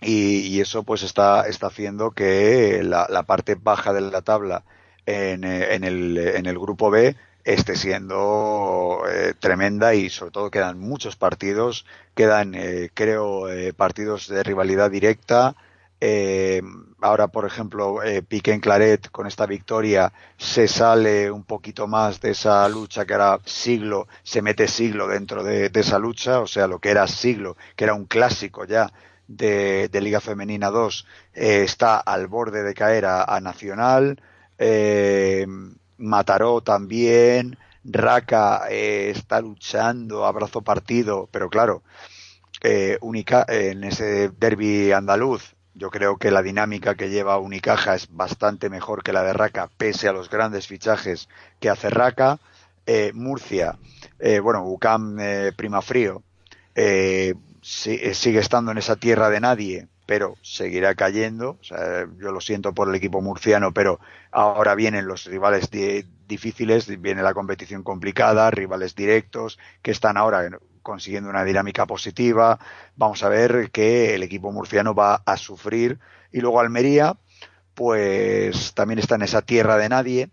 [0.00, 4.64] Y, eso pues está, está haciendo que la, parte baja de la tabla
[5.06, 11.16] en, el, en el grupo B esté siendo eh, tremenda y sobre todo quedan muchos
[11.16, 11.84] partidos,
[12.14, 15.54] quedan eh, creo eh, partidos de rivalidad directa.
[16.00, 16.62] Eh,
[17.00, 22.32] ahora, por ejemplo, Piqué en Claret con esta victoria se sale un poquito más de
[22.32, 26.78] esa lucha que era siglo, se mete siglo dentro de, esa lucha, o sea, lo
[26.78, 28.92] que era siglo, que era un clásico ya
[29.28, 34.20] de, de Liga Femenina 2, está al borde de caer a, a Nacional.
[34.58, 35.46] Eh,
[35.98, 41.82] Mataró también, Raka eh, está luchando, abrazo partido, pero claro,
[42.62, 48.08] eh, Unica, en ese derby andaluz, yo creo que la dinámica que lleva Unicaja es
[48.10, 51.28] bastante mejor que la de Raka, pese a los grandes fichajes
[51.60, 52.38] que hace Raka.
[52.86, 53.78] Eh, Murcia,
[54.18, 55.16] eh, bueno, UCAM
[55.56, 56.22] Primafrío,
[56.74, 61.58] eh, sigue estando en esa tierra de nadie, pero seguirá cayendo.
[62.18, 64.00] Yo lo siento por el equipo murciano, pero
[64.30, 65.70] ahora vienen los rivales
[66.26, 70.48] difíciles, viene la competición complicada, rivales directos que están ahora
[70.82, 72.58] consiguiendo una dinámica positiva.
[72.96, 75.98] Vamos a ver que el equipo murciano va a sufrir.
[76.30, 77.16] Y luego Almería,
[77.74, 80.30] pues también está en esa tierra de nadie,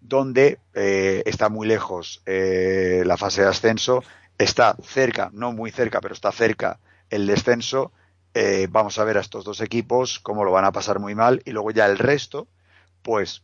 [0.00, 4.02] donde eh, está muy lejos eh, la fase de ascenso,
[4.36, 6.78] está cerca, no muy cerca, pero está cerca
[7.10, 7.92] el descenso
[8.34, 11.42] eh, vamos a ver a estos dos equipos cómo lo van a pasar muy mal
[11.44, 12.48] y luego ya el resto,
[13.02, 13.42] pues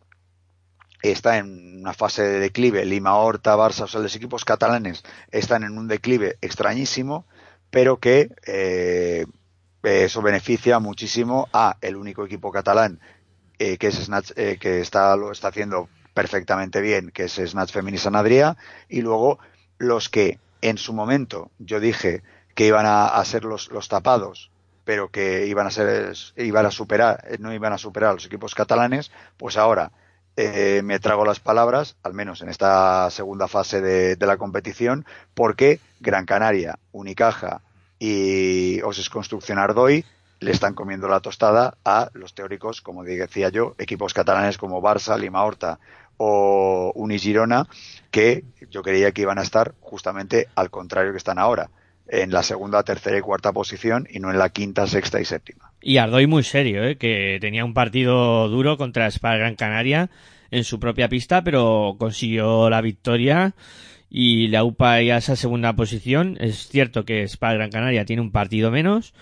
[1.02, 2.84] está en una fase de declive.
[2.84, 7.26] Lima, Horta, Barça, o sea, los equipos catalanes están en un declive extrañísimo,
[7.70, 9.26] pero que eh,
[9.82, 13.00] eso beneficia muchísimo a el único equipo catalán
[13.58, 17.72] eh, que es Snatch, eh, que está lo está haciendo perfectamente bien, que es Snatch
[17.72, 18.56] Feminis Adria,
[18.88, 19.38] y luego
[19.78, 22.22] los que en su momento yo dije
[22.54, 24.50] que iban a, a ser los, los tapados
[24.84, 28.54] pero que iban a ser iban a superar no iban a superar a los equipos
[28.54, 29.92] catalanes pues ahora
[30.36, 35.06] eh, me trago las palabras, al menos en esta segunda fase de, de, la competición,
[35.32, 37.62] porque Gran Canaria, Unicaja
[38.00, 40.04] y Oses Construcción Ardoy
[40.40, 45.16] le están comiendo la tostada a los teóricos, como decía yo, equipos catalanes como Barça,
[45.16, 45.78] Lima Horta
[46.16, 47.68] o Unigirona,
[48.10, 51.70] que yo creía que iban a estar justamente al contrario que están ahora,
[52.06, 55.72] en la segunda, tercera y cuarta posición y no en la quinta, sexta y séptima.
[55.80, 56.96] Y Ardoy muy serio, ¿eh?
[56.96, 60.10] que tenía un partido duro contra Spa Gran Canaria
[60.50, 63.54] en su propia pista, pero consiguió la victoria
[64.10, 66.36] y la UPA ya esa segunda posición.
[66.40, 69.14] Es cierto que Spa Gran Canaria tiene un partido menos,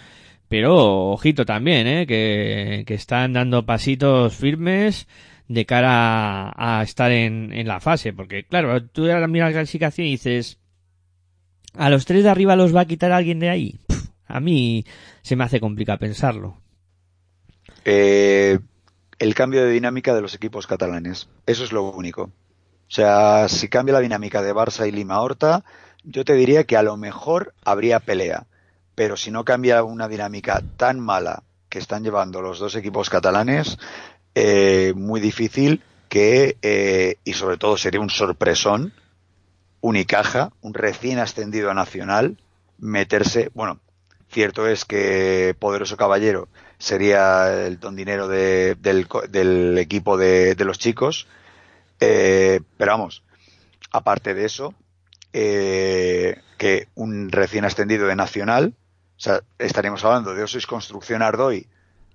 [0.48, 2.06] pero ojito también, ¿eh?
[2.06, 5.06] que, que están dando pasitos firmes
[5.48, 10.06] de cara a, a estar en, en, la fase, porque claro, tú miras la clasificación
[10.06, 10.58] y dices,
[11.74, 13.80] a los tres de arriba los va a quitar alguien de ahí.
[14.26, 14.84] A mí
[15.22, 16.56] se me hace complicado pensarlo.
[17.84, 18.58] Eh,
[19.18, 21.28] el cambio de dinámica de los equipos catalanes.
[21.46, 22.22] Eso es lo único.
[22.22, 25.64] O sea, si cambia la dinámica de Barça y Lima Horta,
[26.04, 28.46] yo te diría que a lo mejor habría pelea.
[28.94, 33.78] Pero si no cambia una dinámica tan mala que están llevando los dos equipos catalanes,
[34.34, 38.92] eh, muy difícil que, eh, y sobre todo sería un sorpresón,
[39.82, 42.38] Unicaja, un recién ascendido a Nacional,
[42.78, 43.80] meterse, bueno,
[44.30, 50.78] cierto es que Poderoso Caballero sería el don dinero de, del, del, equipo de, los
[50.78, 51.26] chicos,
[52.00, 53.24] eh, pero vamos,
[53.90, 54.72] aparte de eso,
[55.32, 58.74] eh, que un recién ascendido de Nacional,
[59.16, 61.66] o sea, estaríamos hablando de Osis Construcción Ardoy,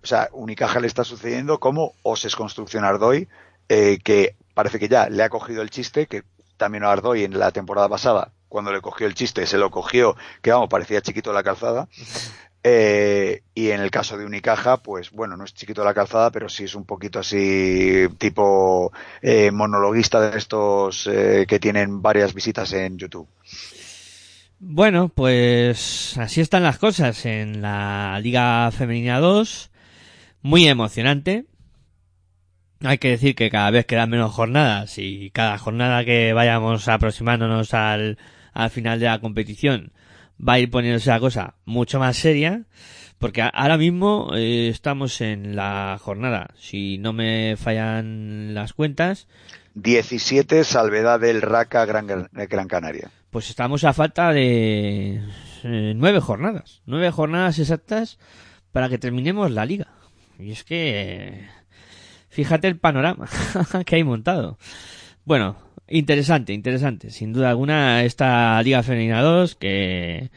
[0.03, 3.27] o sea, Unicaja le está sucediendo como Oses Construcción Ardoy,
[3.67, 6.23] eh, que parece que ya le ha cogido el chiste, que
[6.57, 10.15] también a Ardoy en la temporada pasada, cuando le cogió el chiste, se lo cogió,
[10.41, 11.87] que vamos, parecía chiquito la calzada.
[12.69, 16.49] Eh, y en el caso de Unicaja, pues bueno, no es chiquito la calzada, pero
[16.49, 18.91] sí es un poquito así, tipo
[19.21, 23.29] eh, monologuista de estos eh, que tienen varias visitas en YouTube.
[24.59, 29.69] Bueno, pues así están las cosas en la Liga Femenina 2.
[30.41, 31.45] Muy emocionante.
[32.83, 37.73] Hay que decir que cada vez quedan menos jornadas y cada jornada que vayamos aproximándonos
[37.73, 38.17] al,
[38.53, 39.91] al final de la competición
[40.39, 42.65] va a ir poniéndose la cosa mucho más seria
[43.17, 49.27] porque ahora mismo eh, estamos en la jornada, si no me fallan las cuentas.
[49.73, 53.09] 17 salvedad del Raca Gran, Gran Canaria.
[53.31, 55.21] Pues estamos a falta de
[55.63, 58.19] eh, nueve jornadas, nueve jornadas exactas
[58.71, 59.87] para que terminemos la liga.
[60.39, 61.47] Y es que
[62.37, 63.27] fíjate el panorama
[63.87, 64.59] que hay montado.
[65.25, 65.55] Bueno,
[65.87, 67.09] interesante, interesante.
[67.09, 70.29] Sin duda alguna, esta Liga Femenina 2 que,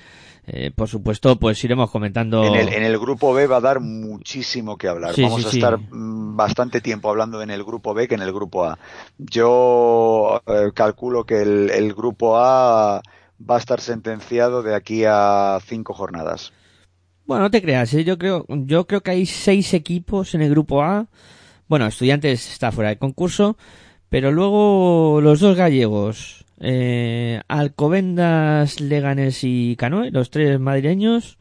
[0.46, 2.42] eh, por supuesto, pues iremos comentando.
[2.42, 5.12] En el, en el, grupo B va a dar muchísimo que hablar.
[5.12, 8.22] Sí, Vamos sí, a estar mm, bastante tiempo hablando en el grupo B que en
[8.22, 8.78] el grupo A.
[9.18, 13.02] Yo eh, calculo que el, el grupo A
[13.38, 16.50] va a estar sentenciado de aquí a cinco jornadas.
[17.26, 18.04] Bueno, no te creas, ¿eh?
[18.04, 21.08] yo creo, yo creo que hay seis equipos en el grupo A.
[21.70, 23.56] Bueno, estudiantes está fuera de concurso,
[24.08, 31.38] pero luego los dos gallegos, eh, Alcobendas, Leganes y Canoe, los tres madrileños.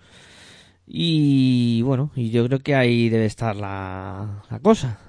[0.85, 4.99] Y bueno, y yo creo que ahí debe estar la, la cosa.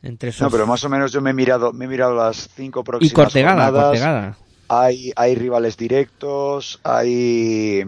[0.00, 0.42] Entre esos...
[0.42, 3.10] No, pero más o menos yo me he mirado, me he mirado las cinco próximas
[3.10, 3.84] y Cortegada, jornadas.
[3.86, 4.38] Cortegada.
[4.68, 7.82] Hay, hay rivales directos, hay,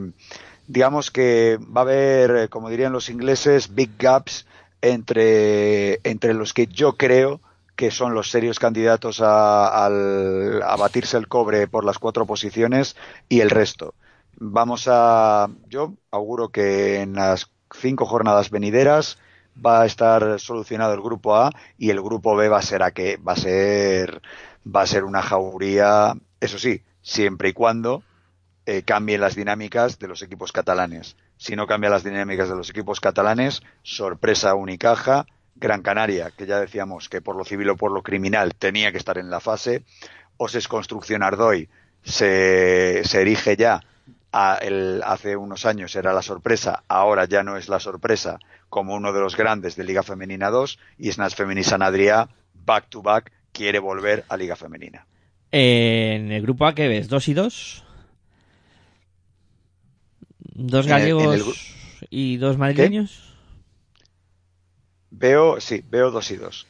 [0.67, 4.45] digamos que va a haber, como dirían los ingleses, big gaps
[4.83, 7.41] entre, entre los que yo creo
[7.77, 12.97] que son los serios candidatos a, a, batirse el cobre por las cuatro posiciones
[13.29, 13.95] y el resto.
[14.39, 19.19] Vamos a, yo auguro que en las cinco jornadas venideras
[19.65, 22.93] va a estar solucionado el grupo A y el grupo B va a ser a
[22.93, 24.23] que va a ser
[24.67, 28.03] va a ser una jauría, eso sí, siempre y cuando
[28.67, 31.17] eh, cambien las dinámicas de los equipos catalanes.
[31.37, 36.61] Si no cambian las dinámicas de los equipos catalanes, sorpresa Unicaja, Gran Canaria, que ya
[36.61, 39.85] decíamos que por lo civil o por lo criminal tenía que estar en la fase,
[40.37, 41.69] Oses Construcción Ardoy
[42.03, 43.81] se, se erige ya,
[44.33, 44.61] a
[45.05, 49.21] hace unos años era la sorpresa, ahora ya no es la sorpresa, como uno de
[49.21, 54.25] los grandes de Liga Femenina 2, y Snatch Femení San back to back, quiere volver
[54.29, 55.07] a Liga Femenina.
[55.51, 57.09] En el grupo A, ¿qué ves?
[57.09, 57.35] ¿Dos y
[60.57, 60.71] dos?
[60.73, 63.35] ¿Dos En el- gallegos en el gru- y dos madrileños?
[65.11, 66.67] Veo, sí, veo dos y dos.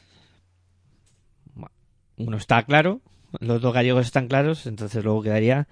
[2.19, 3.01] Uno está claro,
[3.39, 5.67] los dos gallegos están claros, entonces luego quedaría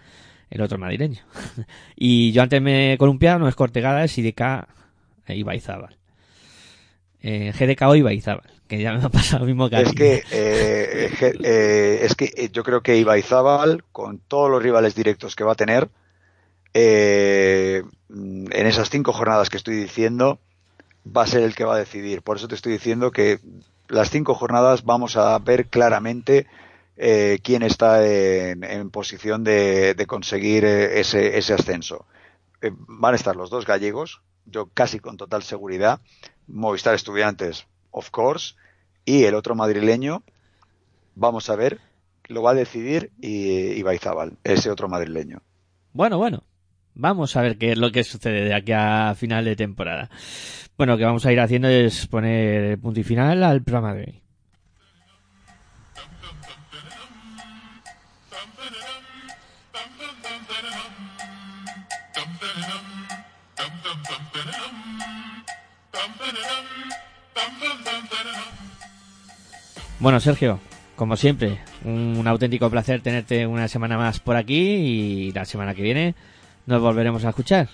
[0.52, 1.22] el otro madrileño.
[1.96, 4.68] y yo antes me he columpiado, no es Cortegada, es IDK
[5.26, 5.98] e Ibaizábal.
[7.22, 10.18] Eh, GDK o Ibaizábal, que ya me ha pasado lo mismo que a Es que,
[10.32, 11.10] eh,
[11.44, 15.54] eh, es que eh, yo creo que Ibaizábal, con todos los rivales directos que va
[15.54, 15.90] a tener,
[16.78, 20.40] eh, en esas cinco jornadas que estoy diciendo,
[21.06, 22.22] va a ser el que va a decidir.
[22.22, 23.40] Por eso te estoy diciendo que
[23.88, 26.48] las cinco jornadas vamos a ver claramente
[26.98, 32.06] eh, quién está en, posición de, conseguir eh, ese, ese ascenso.
[32.62, 36.02] Eh, van a estar los dos gallegos, yo casi con total seguridad,
[36.48, 38.56] Movistar Estudiantes, of course,
[39.06, 40.24] y el otro madrileño,
[41.16, 41.80] vamos a ver,
[42.28, 43.82] lo va a decidir y,
[44.44, 45.42] ese otro madrileño.
[45.94, 46.44] Bueno, bueno.
[46.96, 50.10] Vamos a ver qué es lo que sucede de aquí a final de temporada.
[50.78, 54.02] Bueno, lo que vamos a ir haciendo es poner punto y final al programa de
[54.02, 54.22] hoy.
[70.00, 70.60] Bueno, Sergio,
[70.96, 75.82] como siempre, un, auténtico placer tenerte una semana más por aquí y la semana que
[75.82, 76.16] viene
[76.66, 77.70] nos volveremos a escuchar.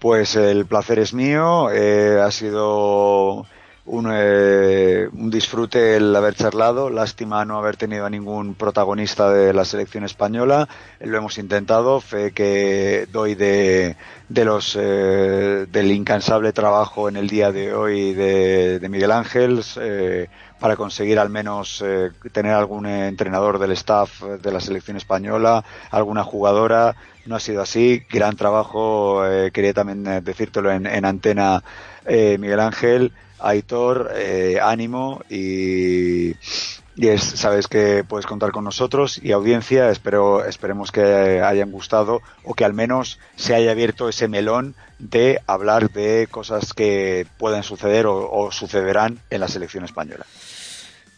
[0.00, 3.46] Pues el placer es mío, eh, ha sido
[3.88, 9.52] un, eh, un disfrute el haber charlado, lástima no haber tenido a ningún protagonista de
[9.52, 10.68] la selección española,
[11.00, 13.96] lo hemos intentado, fe que doy de,
[14.28, 19.62] de los eh, del incansable trabajo en el día de hoy de, de Miguel Ángel
[19.80, 20.28] eh,
[20.60, 26.24] para conseguir al menos eh, tener algún entrenador del staff de la selección española, alguna
[26.24, 26.96] jugadora,
[27.28, 31.62] no ha sido así, gran trabajo, eh, quería también eh, decírtelo en, en antena
[32.06, 36.30] eh, Miguel Ángel, Aitor, eh, ánimo y,
[36.96, 42.54] es, sabes que puedes contar con nosotros y audiencia, espero, esperemos que hayan gustado o
[42.54, 48.06] que al menos se haya abierto ese melón de hablar de cosas que pueden suceder
[48.06, 50.26] o, o sucederán en la selección española.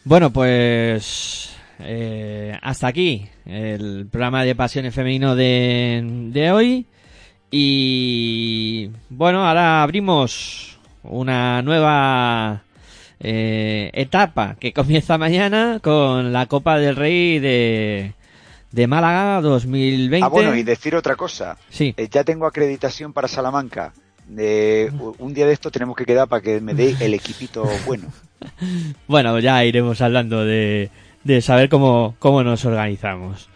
[0.03, 6.01] Bueno, pues eh, hasta aquí el programa de Pasiones Femenino de,
[6.31, 6.85] de hoy.
[7.49, 10.70] Y bueno, ahora abrimos
[11.03, 12.63] una nueva
[13.19, 18.13] eh, etapa que comienza mañana con la Copa del Rey de,
[18.71, 20.25] de Málaga 2020.
[20.25, 21.57] Ah, bueno, y decir otra cosa.
[21.69, 21.93] Sí.
[21.97, 23.93] Eh, ya tengo acreditación para Salamanca.
[24.37, 24.89] Eh,
[25.19, 28.07] un día de esto tenemos que quedar para que me dé el equipito bueno.
[29.07, 30.89] Bueno, ya iremos hablando de,
[31.23, 33.49] de saber cómo, cómo nos organizamos.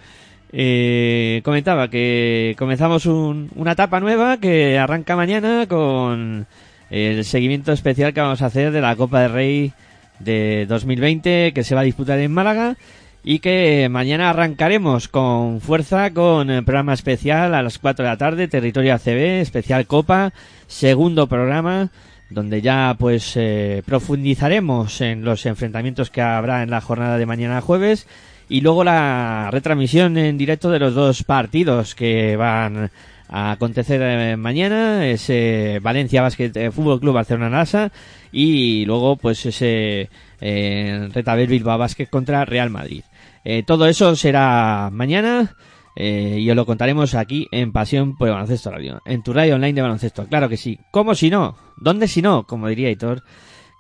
[0.52, 6.46] Eh, comentaba que comenzamos un- una etapa nueva que arranca mañana con
[6.90, 9.74] el seguimiento especial que vamos a hacer de la Copa del Rey
[10.20, 12.78] de 2020 que se va a disputar en Málaga
[13.24, 18.18] y que mañana arrancaremos con fuerza con el programa especial a las 4 de la
[18.18, 20.32] tarde, Territorio ACB, especial Copa,
[20.68, 21.90] segundo programa
[22.30, 27.62] donde ya pues eh, profundizaremos en los enfrentamientos que habrá en la jornada de mañana
[27.62, 28.08] jueves
[28.50, 32.92] y luego la retransmisión en directo de los dos partidos que van
[33.30, 37.92] a acontecer eh, mañana ese Valencia Basket eh, Fútbol Club Barcelona Nasa
[38.32, 40.10] y luego pues ese
[40.42, 43.04] eh, Retabel Bilbao Basket contra Real Madrid
[43.48, 45.56] Eh, todo eso será mañana
[45.96, 49.56] eh, y os lo contaremos aquí en Pasión por el Baloncesto Radio, en tu radio
[49.56, 50.26] online de baloncesto.
[50.28, 50.80] Claro que sí.
[50.92, 51.56] ¿Cómo si no?
[51.78, 52.46] ¿Dónde si no?
[52.46, 53.22] Como diría Hitor,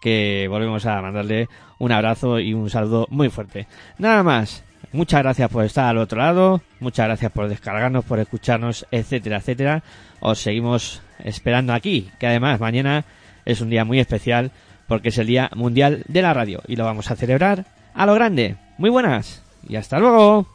[0.01, 1.49] que volvemos a mandarle
[1.79, 3.67] un abrazo y un saludo muy fuerte.
[3.97, 4.64] Nada más.
[4.95, 9.83] Muchas gracias por estar al otro lado, muchas gracias por descargarnos, por escucharnos, etcétera, etcétera.
[10.21, 13.03] Os seguimos esperando aquí, que además mañana
[13.43, 14.51] es un día muy especial
[14.87, 18.13] porque es el Día Mundial de la Radio y lo vamos a celebrar a lo
[18.13, 18.55] grande.
[18.77, 20.54] Muy buenas y hasta luego.